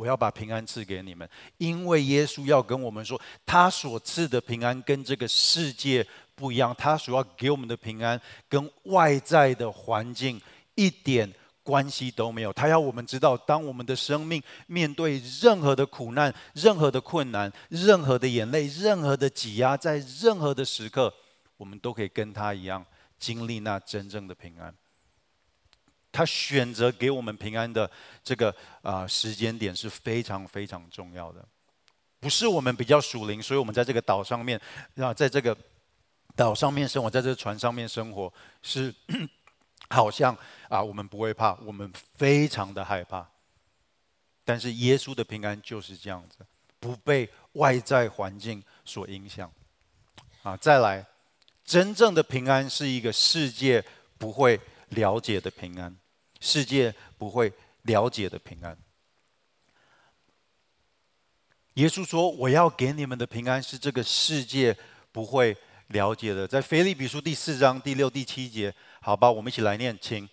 [0.00, 10.40] 我要把平安赐给你们，因为耶稣要跟我们说，他所赐的平安跟这个世界不一样，他所要给我们的平安跟外在的环境
[10.74, 11.30] 一点
[11.62, 12.50] 关系都没有。
[12.50, 21.12] 他要我们知道，当我们的生命面对任何的苦难、任何的困难、任何的眼泪、任何的挤压，在任何的时刻，
[21.58, 22.82] 我们都可以跟他一样
[23.18, 24.74] 经历那真正的平安。
[26.12, 27.90] 他选择给我们平安的
[28.22, 31.44] 这个啊时间点是非常非常重要的，
[32.18, 34.60] 不是我们比较属灵，所以我们在这个岛上面
[34.96, 35.56] 啊，在这个
[36.34, 38.94] 岛上面生活，在这个船上面生活，是
[39.88, 40.36] 好像
[40.68, 43.26] 啊我们不会怕，我们非常的害怕。
[44.44, 46.44] 但是耶稣的平安就是这样子，
[46.80, 49.50] 不被外在环境所影响。
[50.42, 51.06] 啊，再来，
[51.64, 53.84] 真正的平安是一个世界
[54.18, 55.94] 不会了解的平安。
[56.40, 58.76] 世界不会了解的平安。
[61.74, 64.76] 耶稣说：“我要给你们的平安是这个世界
[65.12, 65.56] 不会
[65.88, 70.28] 了解的。”在腓立比书第四章第六、第七节，好吧，我们一起来念，请：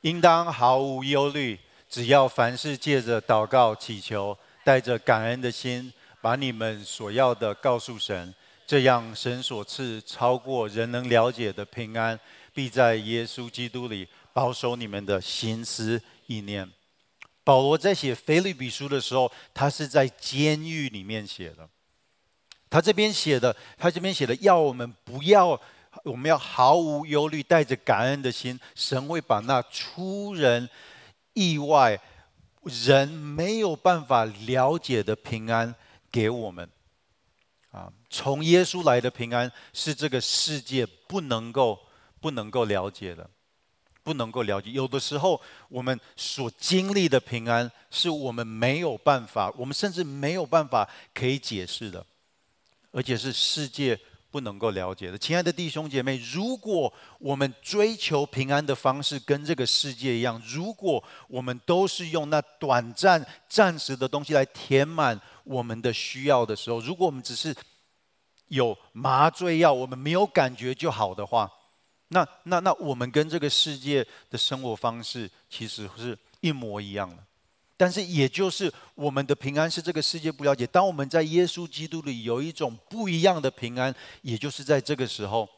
[0.00, 8.34] 应当毫无忧虑，只要凡事借着祷告、祈求，带着感恩的心，把你们所要的告诉神，
[8.66, 12.18] 这样神所赐超过人能了解的平安，
[12.52, 14.08] 必在耶稣基督里。
[14.32, 16.70] 保守你们的心思意念。
[17.44, 21.68] 保罗在写腓立比书的时候，他是在监狱里面写的。
[22.70, 25.60] 他这边写的，他这边写的，要我们不要，
[26.04, 30.68] 我们要毫无忧虑，带着感恩的心，神会把那出人
[31.34, 32.00] 意外、
[32.62, 35.74] 人没有办法了解的平安
[36.10, 36.66] 给我们。
[37.72, 41.78] 啊，从耶稣来的平安是这个世界不能够、
[42.20, 43.28] 不能够了解的。
[44.02, 52.04] 不能够了解，有的时候我们所经历的平安，是我们没有办法，我们甚至没有办法可以解释的，
[52.90, 53.98] 而且是世界
[54.30, 55.16] 不能够了解的。
[55.16, 67.54] 亲爱的弟兄姐妹，如果我们追求平安的方式跟这个世界一样，如果我们都是用那短暂、暂时的东西来填满我们的需要的时候，如果我们只是
[68.48, 71.48] 有麻醉药，我们没有感觉就好的话，
[72.12, 77.16] 那那那我们跟这个世界的生活方式其实是一模一样的。
[77.74, 80.64] 但是，也就是我们的平安是这个世界不了解。
[80.66, 85.48] 当我们在耶稣基督里有一种不一样的平安，也就是在这个时候，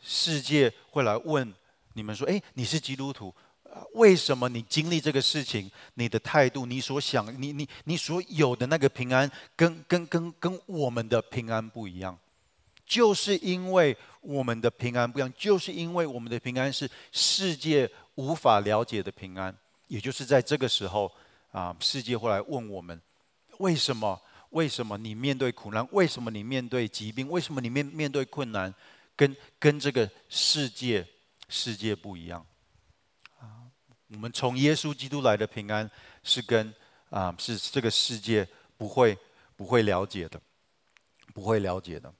[0.00, 1.52] 世界会来问
[1.92, 3.34] 你们说：“诶，你是基督徒，
[3.94, 5.70] 为什么你经历这个事情？
[5.94, 12.18] 你的态度，你所想，你你你所有的那个平安，跟跟跟跟我们的平安不一样，
[12.86, 19.54] 就是因为我们的平安不一样，就是因为我们的平安是世界无法了解的平安，
[19.88, 21.12] 也就是在这个时候。”
[21.52, 21.76] 啊！
[21.80, 22.98] 世界会来问我们：
[23.58, 24.18] 为什么？
[24.52, 25.86] 为什么你面对苦难？
[25.92, 27.28] 为什么你面对疾病？
[27.28, 28.74] 为什么你面面对困难？
[29.14, 31.06] 跟跟这个世界
[31.50, 32.42] 世界不一样
[33.38, 33.68] 啊！
[34.08, 35.90] 我们从耶稣基督来的平安
[36.22, 36.74] 是跟
[37.10, 39.14] 啊是这个世界不会
[39.54, 40.40] 不会了解的，
[41.34, 42.10] 不会了解的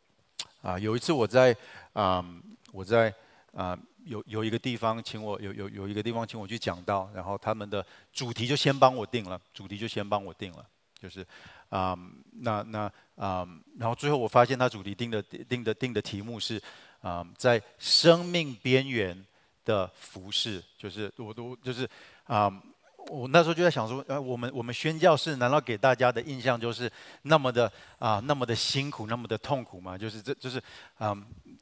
[0.61, 0.79] 啊！
[0.79, 1.57] 有一次我在
[1.93, 2.25] 啊
[2.73, 3.15] 我在
[3.55, 3.79] 啊。
[4.05, 10.67] 有有一个地方请我有有有一个地方请我去讲到，然后他们的主题就先帮我定了，主题就先帮我定了，
[11.01, 11.21] 就是
[11.69, 12.81] 啊、嗯、那那
[13.15, 16.57] 啊、嗯，然后最后我发现他主题定的定的定的题目是
[17.01, 19.25] 啊、嗯、在生命边缘
[19.65, 21.89] 的服侍，就是我都就是
[22.25, 22.49] 啊。
[22.49, 22.63] 嗯
[23.11, 26.91] 我那时候就在想说，呃，我们我们宣教士难道给大家的印象就是
[27.23, 29.99] 那么的啊，那么的辛苦，那么的痛苦吗？
[29.99, 30.63] 就是这就是
[30.99, 31.13] 啊，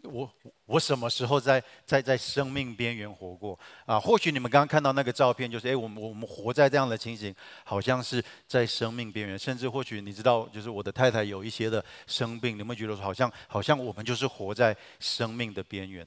[0.04, 0.32] 我
[0.66, 4.00] 我什么时候在在在生命边缘活过啊？
[4.00, 7.34] 或许你们刚刚看到那个照片，就是哎，我们我们活在这样的情形，
[7.64, 16.06] 好像是在生命边缘，甚至或许你知道，就是我的太太有一些的生病，你们觉得说好像好像我们就是活在生命的边缘，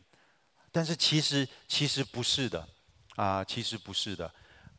[0.72, 2.68] 但是其实其实不是的
[3.16, 4.32] 啊，其实不是的。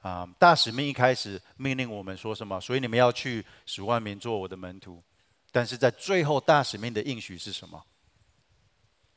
[0.03, 2.61] 啊，大使命一开始命令我们说什么？
[2.61, 5.03] 所以你们要去使万民做我的门徒。
[5.51, 7.83] 但是在最后，大使命的应许是什么？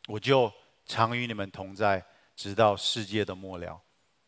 [0.08, 0.52] 我就
[0.88, 2.04] 常与你们同在，
[2.36, 3.80] 直到世界的末了。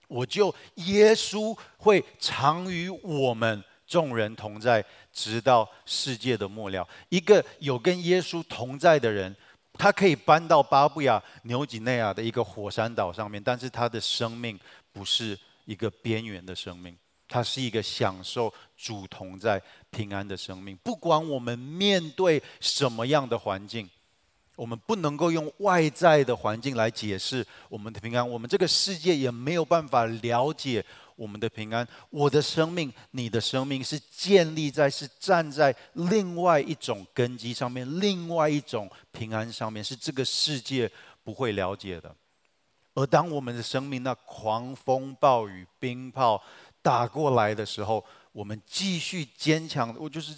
[0.07, 6.87] 我就耶稣会常与我们众人同在，直到世界的末了。
[7.09, 9.35] 一个有跟耶稣同在的人，
[9.73, 14.59] 他可以搬到巴布亚纽几内亚的一个火山岛上面，但是他的生命
[14.93, 15.35] 不是。
[15.65, 19.61] 一个边缘的生命，他是一个享受主同在
[19.91, 20.75] 平安的生命。
[20.77, 23.87] 不管我们面对什么样的环境，
[24.59, 28.29] 我们不能够用外在的环境来解释我们的平安。
[28.29, 31.87] 我们这个世界也没有办法了解我们的平安。
[32.09, 40.91] 我的生命，你的生命是建立在，是站在另外一种根基上面，另外一种平安上面，是这个世界
[41.23, 42.13] 不会了解的。
[42.95, 46.43] 而当我们的生命那狂风暴雨、冰炮
[46.81, 50.33] 打过来的时候，我们继续坚强，我就是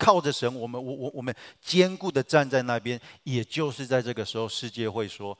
[0.00, 2.98] 靠着神，我们我我我们坚固的站在那边。
[3.22, 5.36] 也就是在这个时候，世界会说：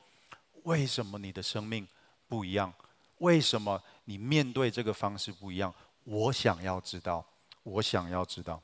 [0.63, 1.87] 为什么你的生命
[2.27, 2.71] 不一样？
[3.17, 5.73] 为什么你面对这个方式不一样？
[6.03, 7.25] 我想要知道，
[7.63, 8.61] 我想要知道。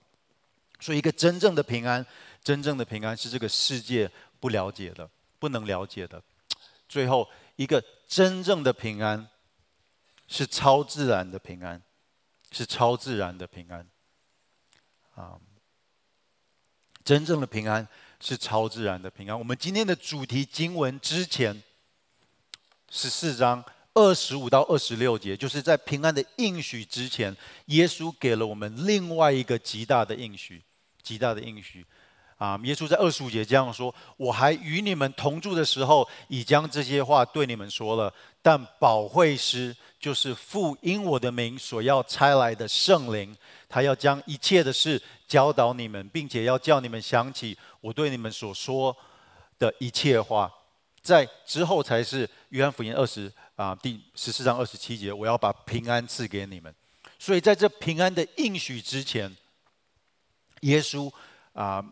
[0.79, 2.05] 所以，一个真正的平安，
[2.43, 6.21] 真正的平安是这个世界不了解的，不能了解的。
[6.87, 7.27] 最后。
[7.57, 9.27] 一个真正的平安，
[10.27, 11.81] 是超自然的平安，
[12.51, 13.89] 是超自然的平安。
[15.15, 15.41] 啊，
[17.07, 17.87] 真正的平安
[18.19, 19.39] 是超自然的平安。
[19.39, 21.63] 我们今天的主题经文之前
[22.89, 27.33] 十四章二十五到二十六节，就是在平安的应许之前，
[27.67, 30.61] 耶稣给了我们另外一个极大的应许，
[31.01, 31.85] 极大的应许。
[32.37, 38.13] 啊，耶稣在二十五节这样说：“我还与你们同住的时候，已将这些话对你们说了。
[38.43, 43.35] 但保惠师就是父因我的名所要差来的圣灵，
[43.67, 48.95] 他要将一切的事教导你们，并且要叫你们想起我对你们所说
[49.57, 50.51] 的一切话。
[51.01, 56.71] 在之后才是约翰福音二十啊第十四章二十七节，我要把平安赐给你们。
[57.17, 59.35] 所以在这平安的应许之前，
[60.61, 61.11] 耶稣
[61.53, 61.83] 啊。”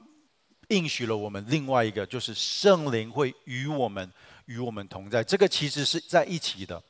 [0.70, 4.12] 应许了我们另外一个，就是圣灵会与我们
[4.46, 5.24] 与我们同在。
[5.24, 6.82] 这个其实是在一起的。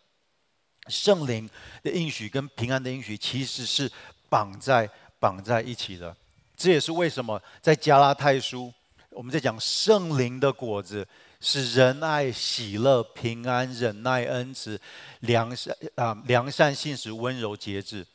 [0.87, 1.49] 圣灵
[1.81, 3.91] 的应许跟平安的应许其实是
[4.29, 4.87] 绑在
[5.19, 6.15] 绑在一起的。
[6.55, 8.71] 这也是为什么在加拉太书，
[9.09, 11.07] 我们在讲圣灵的果子
[11.41, 14.79] 是仁爱、喜乐、平安、忍耐、恩慈、
[15.21, 18.05] 良善啊，良善、信实、温柔、节制。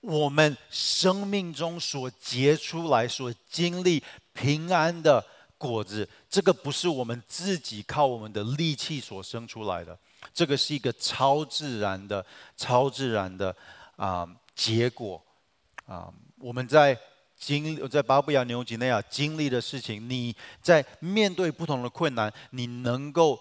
[0.00, 5.24] 我们生命中所结出来、所经历平安的
[5.58, 9.98] 果子，这个不是我们自己靠我们的力气所生出来的，
[10.32, 12.24] 这个是一个超自然的、
[12.56, 13.54] 超自然的
[13.96, 15.22] 啊、结果。
[15.86, 16.96] 啊、我们在
[17.36, 23.38] 经在巴布亚纽几内亚经历的事情，你在面对不同的困难，你能够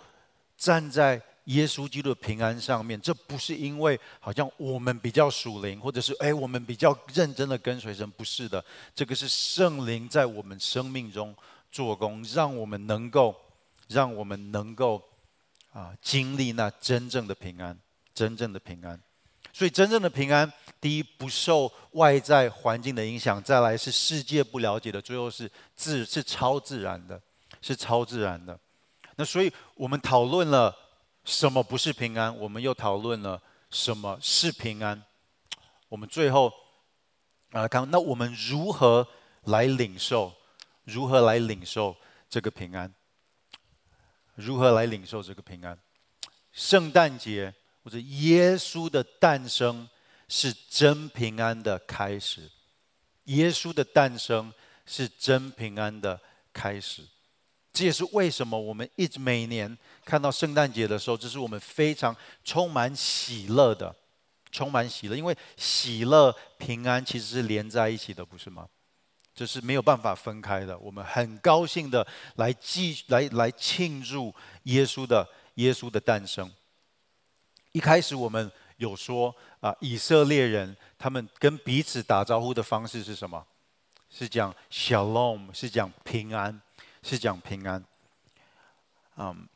[0.57, 11.35] 站在耶稣基督的平安上面，这不是因为好像我们比较属灵，或者是哎我们比较认真的跟随神，不是的，这个是圣灵在我们生命中
[11.71, 13.35] 做工，让我们能够，
[13.87, 15.01] 让我们能够
[15.73, 17.75] 啊经历那真正的平安，
[18.13, 18.99] 真正的平安。
[19.51, 27.19] 所以真正的平安，第一不受外在环境的影响，再来是世界不了解的，最后是自是超自然的，
[27.59, 28.57] 是超自然的。
[29.15, 30.73] 那所以我们讨论了
[31.29, 35.01] 什么不是平安，我们又讨论了什么是平安。
[35.87, 36.51] 我们最后
[37.51, 39.07] 啊看，那我们如何
[39.43, 40.33] 来领受？
[40.85, 41.95] 如何来领受
[42.27, 42.91] 这个平安？
[44.33, 45.77] 如何来领受这个平安？
[46.51, 47.53] 圣诞节。
[47.81, 49.87] 或者耶稣的诞生
[50.27, 52.51] 是真平安的开始，
[53.23, 54.53] 耶稣的诞生
[54.85, 56.19] 是真平安的
[56.51, 57.03] 开始，
[57.79, 62.13] 这也是为什么我们一直每年看到圣诞节的时候，这是我们非常
[62.43, 63.95] 充满喜乐的，
[64.51, 68.67] 充满喜乐，因为喜乐平安其实是连在一起的，不是吗？
[69.33, 70.77] 这是没有办法分开的。
[70.77, 72.05] 我们很高兴的
[72.35, 76.51] 来记来来庆祝耶稣的耶稣的诞生。
[77.71, 83.41] 一开始我们有说啊，以色列人他们跟彼此打招呼的方式是什么？
[84.09, 86.61] 是讲 Shalom，是讲平安，
[87.01, 87.83] 是讲平安。
[89.17, 89.47] 嗯，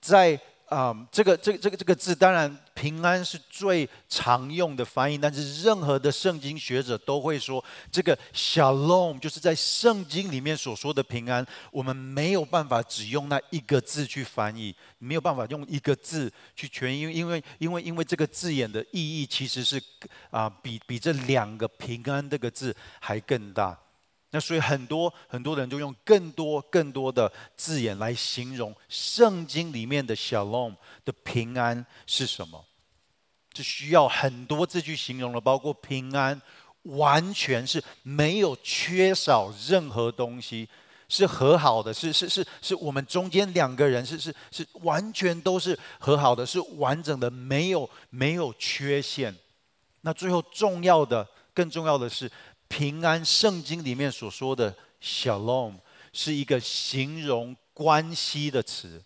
[0.00, 0.40] 在。
[0.72, 19.78] 啊、这个这个这个这个字，当然平安是最常用的翻译，但是任何的圣经学者都会说，这个 Shalom 就是在圣经里面所说的平安，我们没有办法只用那一个字去翻译，没有办法用一个字去全，因为因为因为因为这个字眼的意义其实是
[20.30, 23.78] 啊，比比这两个平安这个字还更大。
[24.34, 30.74] 那所以很多很多人就用更多更多的字眼来形容圣经里面的 Shalom
[31.04, 32.64] 的平安是什么？
[33.52, 36.40] 这需要很多字去形容了，包括平安
[36.84, 40.66] 完全是没有缺少任何东西，
[41.10, 49.36] 是和好的，是是是是我们中间两个人是是是完全都是和好的，是完整的，没有没有缺陷。
[50.00, 52.32] 那最后重要的，更重要的是。
[52.72, 55.74] 平安，圣经里面所说的 Shalom
[56.10, 59.02] 是一个形容关系的词，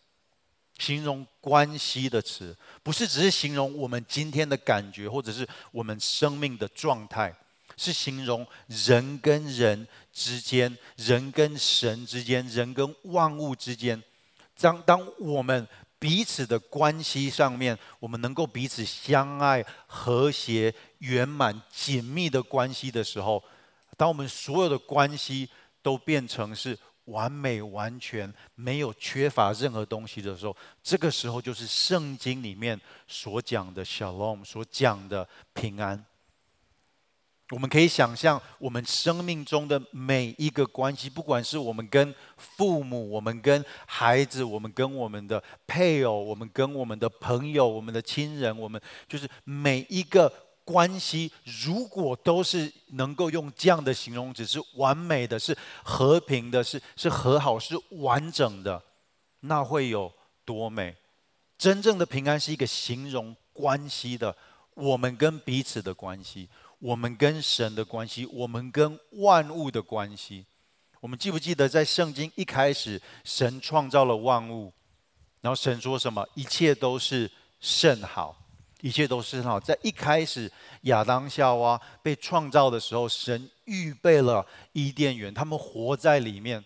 [0.79, 7.35] 形容关系的词，不是只是形容我们今天的感觉，或者是我们生命的状态，
[7.77, 14.01] 是形容人跟人之间，人跟神之间，人跟万物之间。
[14.61, 15.67] 当当我们
[15.99, 23.43] 彼此的关系上面，我们能够彼此相爱、和谐、圆满、紧密的关系的时候。
[23.97, 25.49] 当我们所有的关系
[25.83, 36.05] 都变成是完美、完全没有缺乏任何东西的时候，这个时候就是圣经里面所讲的 Shalom，所讲的平安。
[37.51, 48.79] 我们可以想象，我们生命中的每一个关系，不管是我们跟父母、我们跟孩子、我们跟我们的配偶、我们跟我们的朋友、我们的亲人，我们
[49.09, 50.31] 就是每一个。
[50.67, 51.31] 关系
[51.63, 58.83] 如果都是能够用这样的形容词，是完美的，是和平的，是是和好，是完整的，
[59.41, 60.13] 那会有
[60.45, 60.97] 多美？
[61.57, 64.37] 真正的平安是一个形容关系的，
[64.75, 66.49] 我们跟彼此的关系，
[66.81, 70.45] 我们跟神的关系，我们跟万物的关系。
[71.01, 74.73] 我们记不记得在圣经一开始，神创造了万物，
[75.41, 76.27] 然后神说什么？
[76.35, 78.37] 一切都是甚好。
[78.87, 79.59] 一切都是很好。
[79.59, 80.49] 在一开始，
[80.83, 86.65] 亚当夏娃被创造的时候，神预备了伊甸园，他们活在里面。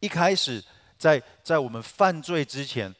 [0.00, 0.60] 一开始，
[0.98, 2.92] 在在我们犯罪之前。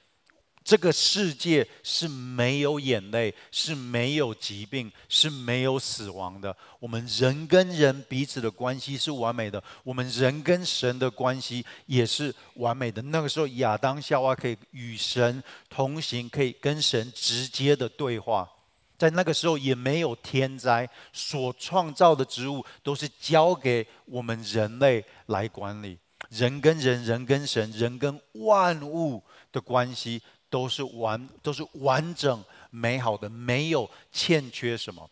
[0.64, 6.56] 这个世界是没有眼泪，是没有疾病，是没有死亡的。
[6.78, 13.02] 我们人跟人彼此的关系是完美的，我们人跟神的关系也是完美的。
[13.02, 18.48] 那个时候，亚当夏娃可以与神同行，可以跟神直接的对话。
[18.96, 25.98] 在那个时候，也没有天灾，所创造的植物都是交给我们人类来管理。
[26.28, 30.22] 人跟人，人跟神，人跟万物的关系。
[30.52, 35.08] 都是完，都是完整美好的，没有欠缺什么。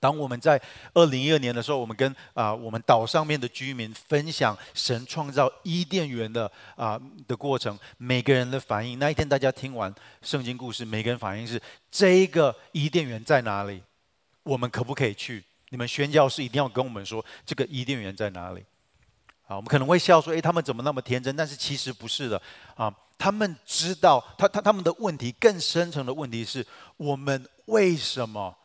[0.00, 0.60] 当我们在
[0.94, 13.80] 二零一二年的时候，我们跟啊、我们岛上面的居民分享神创造伊甸园的啊、的过程，每个人的反应，那一天大家听完圣经故事，每个人反应是：这个伊甸园在哪里？
[14.42, 15.44] 我们可不可以去？
[15.68, 18.64] 你们宣教士一定要跟我们说这个伊甸园在哪里。
[19.52, 21.36] 啊，我们可能会笑说，诶，他们怎么那么天真？
[21.36, 22.40] 但是其实不是的
[22.74, 28.56] 啊，他们知道，他他他们的问题更深层的问题是我们为什么？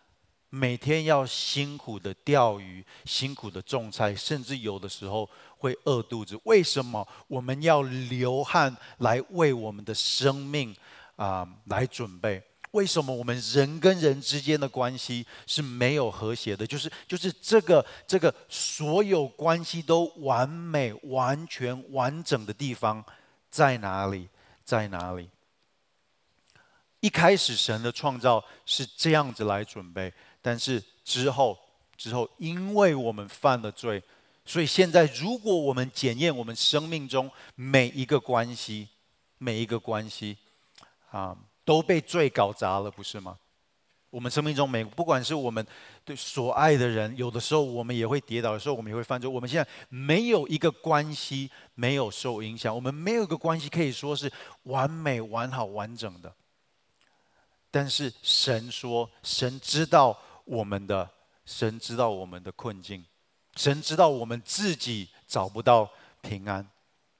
[0.49, 6.39] 每天要辛苦的钓鱼，辛苦的种菜，甚至有的时候会饿肚子。
[6.45, 10.73] 为什么我们要流汗来为我们的生命
[11.17, 12.41] 啊、来准备？
[12.77, 16.67] 为什么我们人跟人之间的关系是没有和谐的？
[16.67, 23.03] 就是就是这个这个所有关系都完美、完全、完整的地方
[23.49, 24.29] 在哪里？
[24.63, 25.27] 在哪里？
[26.99, 30.13] 一开始神的创造是这样子来准备。
[30.39, 31.57] 但是之后，
[31.97, 34.03] 之后，因为我们犯了罪，
[34.45, 38.87] 所以现在，如果我们检验我们生命中每一个关系，
[39.39, 40.37] 每一个关系，
[41.09, 41.35] 啊，
[41.67, 43.37] 都被罪搞砸了，不是吗？
[44.09, 45.65] 我们生命中每，不管是我们
[46.05, 49.29] 对所爱的人，有的时候我们也会跌倒，有时候我们也会犯罪。
[49.29, 54.31] 我们现在没有一个关系没有受影响，我们没有一个关系可以说是
[54.63, 56.33] 完美、完好、完整的。
[57.69, 60.17] 但是神说，神知道。
[60.47, 61.09] 我们的
[61.45, 63.03] 神知道我们的困境，
[63.57, 65.91] 神知道我们自己找不到
[66.21, 66.65] 平安，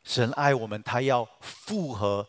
[0.05, 2.25] 神爱我们，他要复合，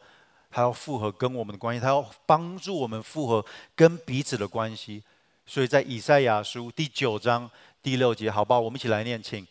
[0.51, 3.45] 他要复合跟我们的关系，他要帮助我们复合
[3.75, 5.03] 跟彼此的关系。
[5.47, 7.51] 所以在以赛亚书第九章
[7.83, 9.47] 第六节，好不好，我们一起来念，请。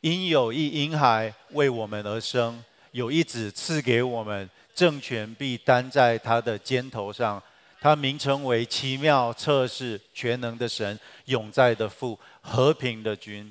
[0.00, 2.62] 因有一婴孩为我们而生，
[2.92, 7.42] 有一子赐给我们，政权必担在他的肩头上。
[7.82, 13.50] 他名称为奇妙、策士、全能的神、永在的父、和平的君。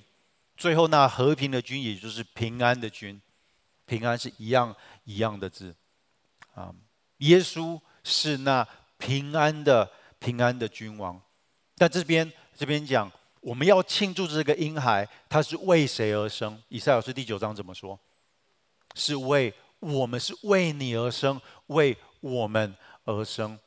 [0.55, 3.19] 最后那和平的君，也就是平安的君。
[3.87, 4.75] 平安是一样
[5.05, 5.73] 一样的字
[6.59, 6.73] 啊。
[7.17, 9.89] 耶稣是那平安的
[10.19, 11.21] 平安的君王。
[11.77, 13.09] 但这边这边讲，
[13.41, 16.61] 我们要庆祝这个婴孩，他是为谁而生？
[16.67, 17.97] 以赛老师第九章怎么说？
[18.95, 23.57] 是为我们，是为你而生，为我们而生。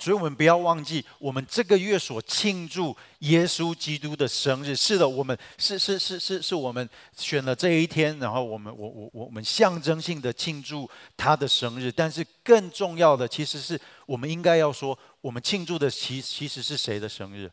[0.00, 4.74] 所以，我们不要忘记，我们这个月所庆祝耶稣基督的生日。
[4.74, 10.88] 是的，我们是是是是是我们选了这一天，然后我们我我我们象征性的庆祝
[11.18, 11.92] 他的生日。
[11.92, 17.50] 但是，更重要的，其实是我们应该要说，我们庆祝的其其实是谁的生日？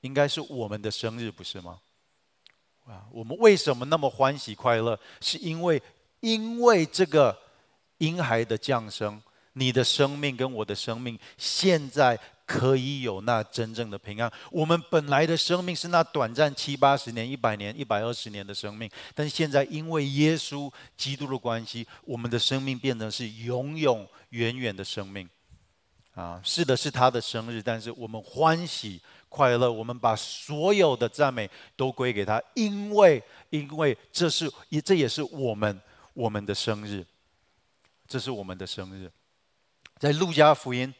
[0.00, 1.78] 应该是我们的生日，不是吗？
[2.86, 4.98] 啊，我们为什么那么欢喜快乐？
[5.20, 5.82] 是因为
[6.20, 7.38] 因为这个
[7.98, 9.22] 婴孩的降生。
[9.54, 14.30] 你的生命跟我的生命，现在可以有那真正的平安。
[14.50, 25.28] 我们本来的生命是那短暂七八十年、一百年、一百二十年的生命，但现在因为耶稣基督的关系，我们的生命变成是永永远远的生命。
[26.14, 29.00] 啊，是的，是他的生日，但是我们欢喜
[29.30, 35.80] 快乐，我们把所有的赞美都归给他，因为因为这是也这也是我们
[36.12, 37.02] 我们的生日，
[38.06, 39.10] 这是我们的生日。
[40.02, 40.92] 在路加福音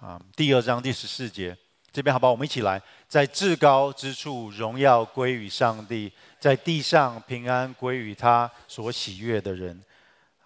[0.00, 1.56] 啊第二章第十四节
[1.90, 2.32] 这边，好不好？
[2.32, 2.78] 我们一起来，
[3.08, 9.82] 在至高之处荣耀归于上帝，在地上平安归于他所喜悦的人。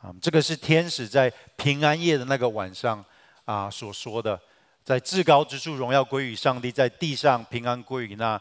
[0.00, 3.04] 啊，这个是天使在平安夜的那个晚上
[3.44, 4.40] 啊所说的，
[4.84, 8.40] 在至高之处荣耀归于上帝，在地上平安归于那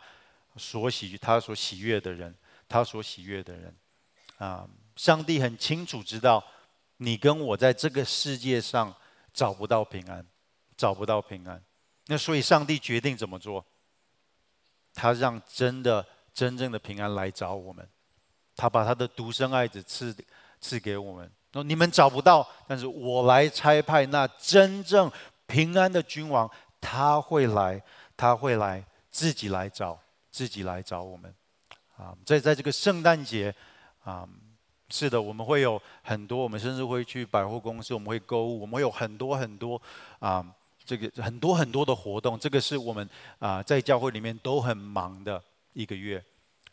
[0.56, 2.32] 所喜他所喜悦的人，
[2.70, 3.76] 他所喜悦的人。
[4.38, 6.46] 啊，上帝很清楚知道
[6.98, 8.96] 你跟我在这个世界上。
[9.38, 10.26] 找不到平安，
[10.76, 11.64] 找不到平安，
[12.08, 13.64] 那所以上帝决定怎么做？
[14.96, 17.88] 他让真的真正的平安来找我们，
[18.56, 20.16] 他把他的独生爱子赐
[20.60, 21.32] 赐给我们。
[21.52, 25.12] 那你们找不到，但是我来差派那真正
[25.46, 26.50] 平安的君王，
[26.82, 27.80] 他会来，
[28.18, 30.00] 他会来，自己来找，
[30.32, 31.32] 自己来找我们。
[31.96, 33.54] 啊，在在这个圣诞节，
[34.04, 34.28] 啊。
[34.90, 39.82] 是的，我们会有很多，我们甚至会去百货公司，我们会购物，我们会有很多很多
[40.20, 40.46] 啊，
[40.86, 42.40] 这个很多很多的活动。
[42.40, 43.08] 这个是我们
[43.38, 46.24] 啊在教会里面都很忙的一个月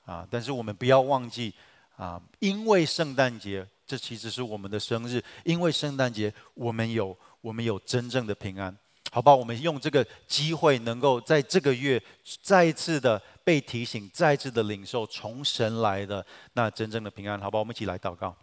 [0.04, 0.24] 啊。
[0.30, 1.52] 但是我们不要忘记
[1.96, 5.20] 啊，因为圣诞节，这其实是我们的生日。
[5.42, 8.76] 因为圣诞节，我们有我们有真正的平安，
[9.10, 9.34] 好吧？
[9.34, 12.00] 我们用这个机会，能够在这个月
[12.42, 13.20] 再一次的。
[13.44, 16.24] 被提醒，再次的领受从神来的
[16.54, 17.58] 那真正的平安，好吧？
[17.58, 18.34] 我们一起来祷告。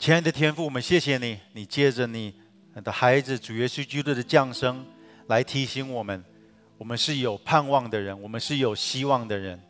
[0.00, 2.34] 亲爱的天父，我们谢谢你，你借着你
[2.82, 4.84] 的孩子主耶稣基督的降生，
[5.28, 6.24] 来提醒我们，
[6.76, 9.60] 我们是有盼望的人，我们是有希望的人。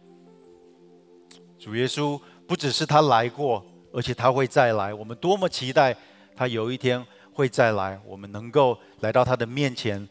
[1.58, 5.94] 主耶稣不只是他来过，而且他会再来，我们多么期待
[6.34, 7.06] 他有一天。
[7.38, 10.08] 会再来，我们能够来到他的面前，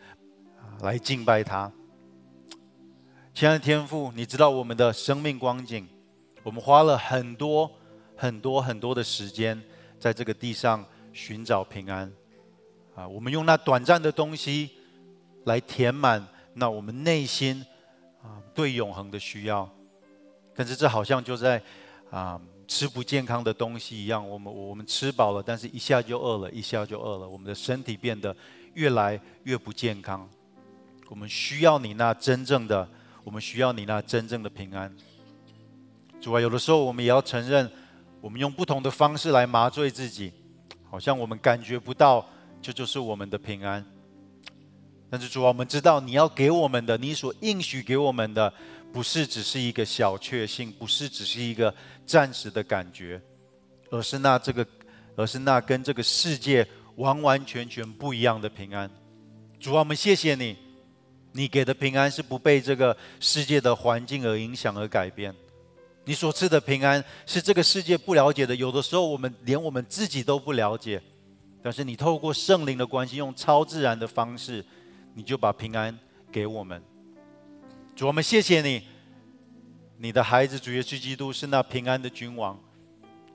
[0.80, 1.69] 来敬拜他。
[3.34, 5.86] 亲爱的天父，你知道我们的生命光景，
[6.41, 7.69] 我们花了很多
[8.15, 9.61] 很多很多的时间
[9.99, 12.09] 在这个地上寻找平安，
[12.95, 14.69] 啊，我们用那短暂的东西
[15.43, 17.61] 来填满那我们内心
[18.23, 19.69] 啊对永恒的需要，
[20.55, 21.61] 但是这好像就在
[22.09, 22.39] 啊。
[22.68, 27.28] 吃不健康的东西一样，我们我们吃饱了，但是一下就饿了，一下就饿了。
[27.28, 28.36] 我们的身体变得
[28.74, 30.30] 越来越不健康。
[31.07, 32.86] 我们需要你那真正的，
[33.24, 34.93] 我们需要你那真正的平安。
[36.20, 37.72] 主啊，有的时候我们也要承认，
[38.20, 40.34] 我们用不同的方式来麻醉自己，
[40.89, 42.28] 好像我们感觉不到，
[42.61, 43.86] 这就，是我们的平安。
[45.09, 48.53] 但是主啊，我们知道你要给我们的，你所应许给我们的。
[48.91, 51.73] 不是只是一个小确幸，不是只是一个
[52.05, 53.21] 暂时的感觉，
[53.91, 54.65] 而是那这个，
[55.15, 58.89] 而是那跟这个世界完完全全不一样的平安。
[59.59, 60.55] 主啊，我们谢谢你，
[61.31, 65.33] 你给的平安是不被这个世界的环境而影响而改变。
[66.05, 71.01] 你所赐的平安是这个世界不了解的，有的时候我们连我们自己都不了解。
[71.61, 74.63] 但是你透过圣灵的关系，用超自然的方式，
[75.13, 75.97] 你就把平安
[76.31, 76.81] 给我们。
[77.98, 78.84] 主，我们谢谢你，
[79.98, 82.56] 你的孩子主耶稣基督是那平安的君王。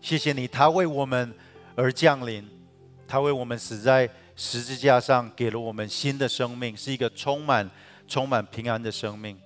[0.01, 1.35] 谢谢你，他为我们
[1.75, 2.49] 而降临，
[3.09, 7.69] 他为我们死在十字架上，给了我们新的生命，是一个充满
[8.07, 9.37] 充满平安的生命。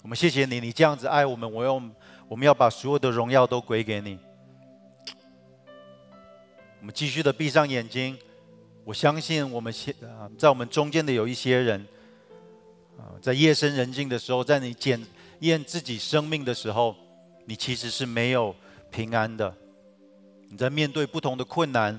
[0.00, 1.94] 我们谢谢你，你这样子爱我们，我用
[2.26, 4.18] 我们要把所有的荣耀都归给你。
[6.80, 8.16] 我们继续的闭上眼睛，
[8.84, 9.94] 我相信我们现，
[10.38, 11.86] 在我们中间的有一些人。
[13.20, 15.04] 在夜深人静的时候，在你检
[15.40, 16.94] 验自己生命的时候，
[17.44, 18.54] 你其实是没有
[18.90, 19.54] 平安的。
[20.48, 21.98] 你在面对不同的困难，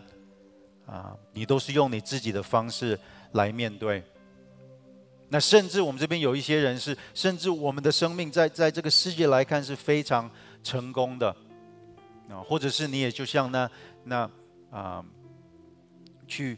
[0.85, 2.99] 啊，你都是用你自己的方式
[3.31, 4.03] 来面对。
[5.29, 10.29] 那甚至我们这边有一些人是，甚至我们的生命在在这个世界来看是非常
[10.61, 11.29] 成功的，
[12.29, 13.69] 啊，或者是你也就像那
[14.03, 14.29] 那
[14.69, 15.05] 啊，
[16.27, 16.57] 去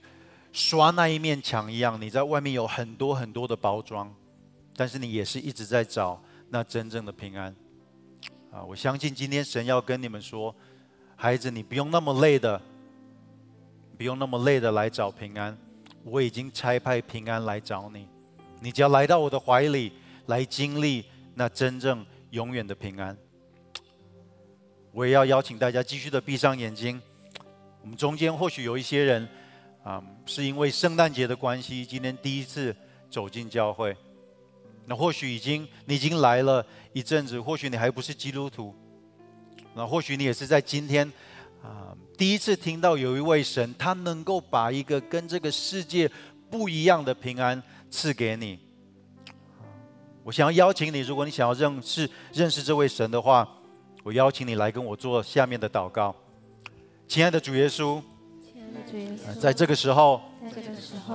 [0.52, 4.12] 刷那一面墙一样，你在外面有很多很多的包装。
[4.76, 7.56] 但是你也是一直在找那真正的平安，
[8.52, 8.64] 啊！
[8.64, 10.54] 我相信今天神要跟你们说，
[11.16, 12.60] 孩子，你不用那么累的，
[13.98, 15.58] 不用那么累的来找平安，
[16.04, 18.08] 我已经差派平安来找你，
[18.60, 19.94] 你只要来到我的怀里，
[20.26, 21.06] 来经历
[21.36, 23.16] 那真正永远的平安。
[24.92, 27.02] 我也要邀请大家继续的闭上眼睛，
[27.82, 29.28] 我们中间或许有一些人，
[29.84, 32.76] 啊，是因为圣诞节的关系，今天第一次
[33.10, 33.96] 走进教会。
[34.86, 38.76] 那或许已经你已经来了一阵子，或许你还不是基督徒。
[39.76, 41.12] 那或许你也是在今天
[41.64, 46.10] 啊，第一次听到有一位神，他能够把一个跟这个世界
[46.50, 48.60] 不一样的平安赐给你。
[50.24, 53.48] 我想要邀请你，如果你想要认识认识这位神的话，
[54.04, 56.16] 我邀请你来跟我做下面的祷告。
[57.08, 58.02] 亲爱的主耶稣，
[59.40, 60.22] 在这个时候，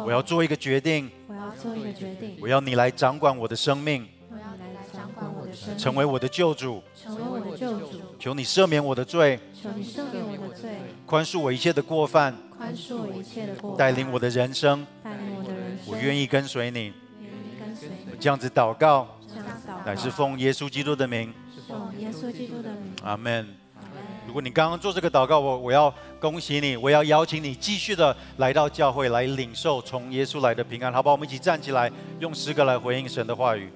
[0.04, 1.10] 我要做一个决定。
[1.28, 10.70] 我要做一个决定，我要你来掌管我的生命，我要你来掌管我的生命，成为我的救主，成为我的救主，求你赦免我的罪，求你赦免我的罪，
[11.06, 19.06] 宽恕我一切的过犯，宽恕我一切的过犯，带领我的人生，带领我的人生，我愿意跟随你，愿意跟随你，我这样子祷告，
[19.84, 21.32] 乃是奉耶稣基督的名，
[21.68, 23.46] 奉耶稣基督的名，阿门。
[24.26, 31.12] 如果你刚刚做这个祷告，我我要恭喜你，我要邀请你继续的来到教会来领受从耶稣来的平安，好不好？
[31.12, 33.70] 我们一起站起来，用诗歌来回应神的话语。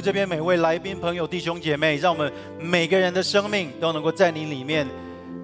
[0.00, 4.86] 这边每位来宾朋友、弟兄姐妹，让我们每个人的生命都能够在你里面，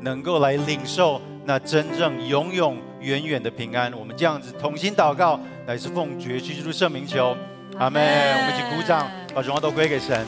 [0.00, 3.92] 能够来领受那真正永永远远的平安。
[3.92, 7.36] 我们这样子同心祷告，乃是奉主耶稣基督圣名求，
[7.78, 8.02] 阿门。
[8.02, 10.26] 我们一起鼓掌，把荣耀都归给神。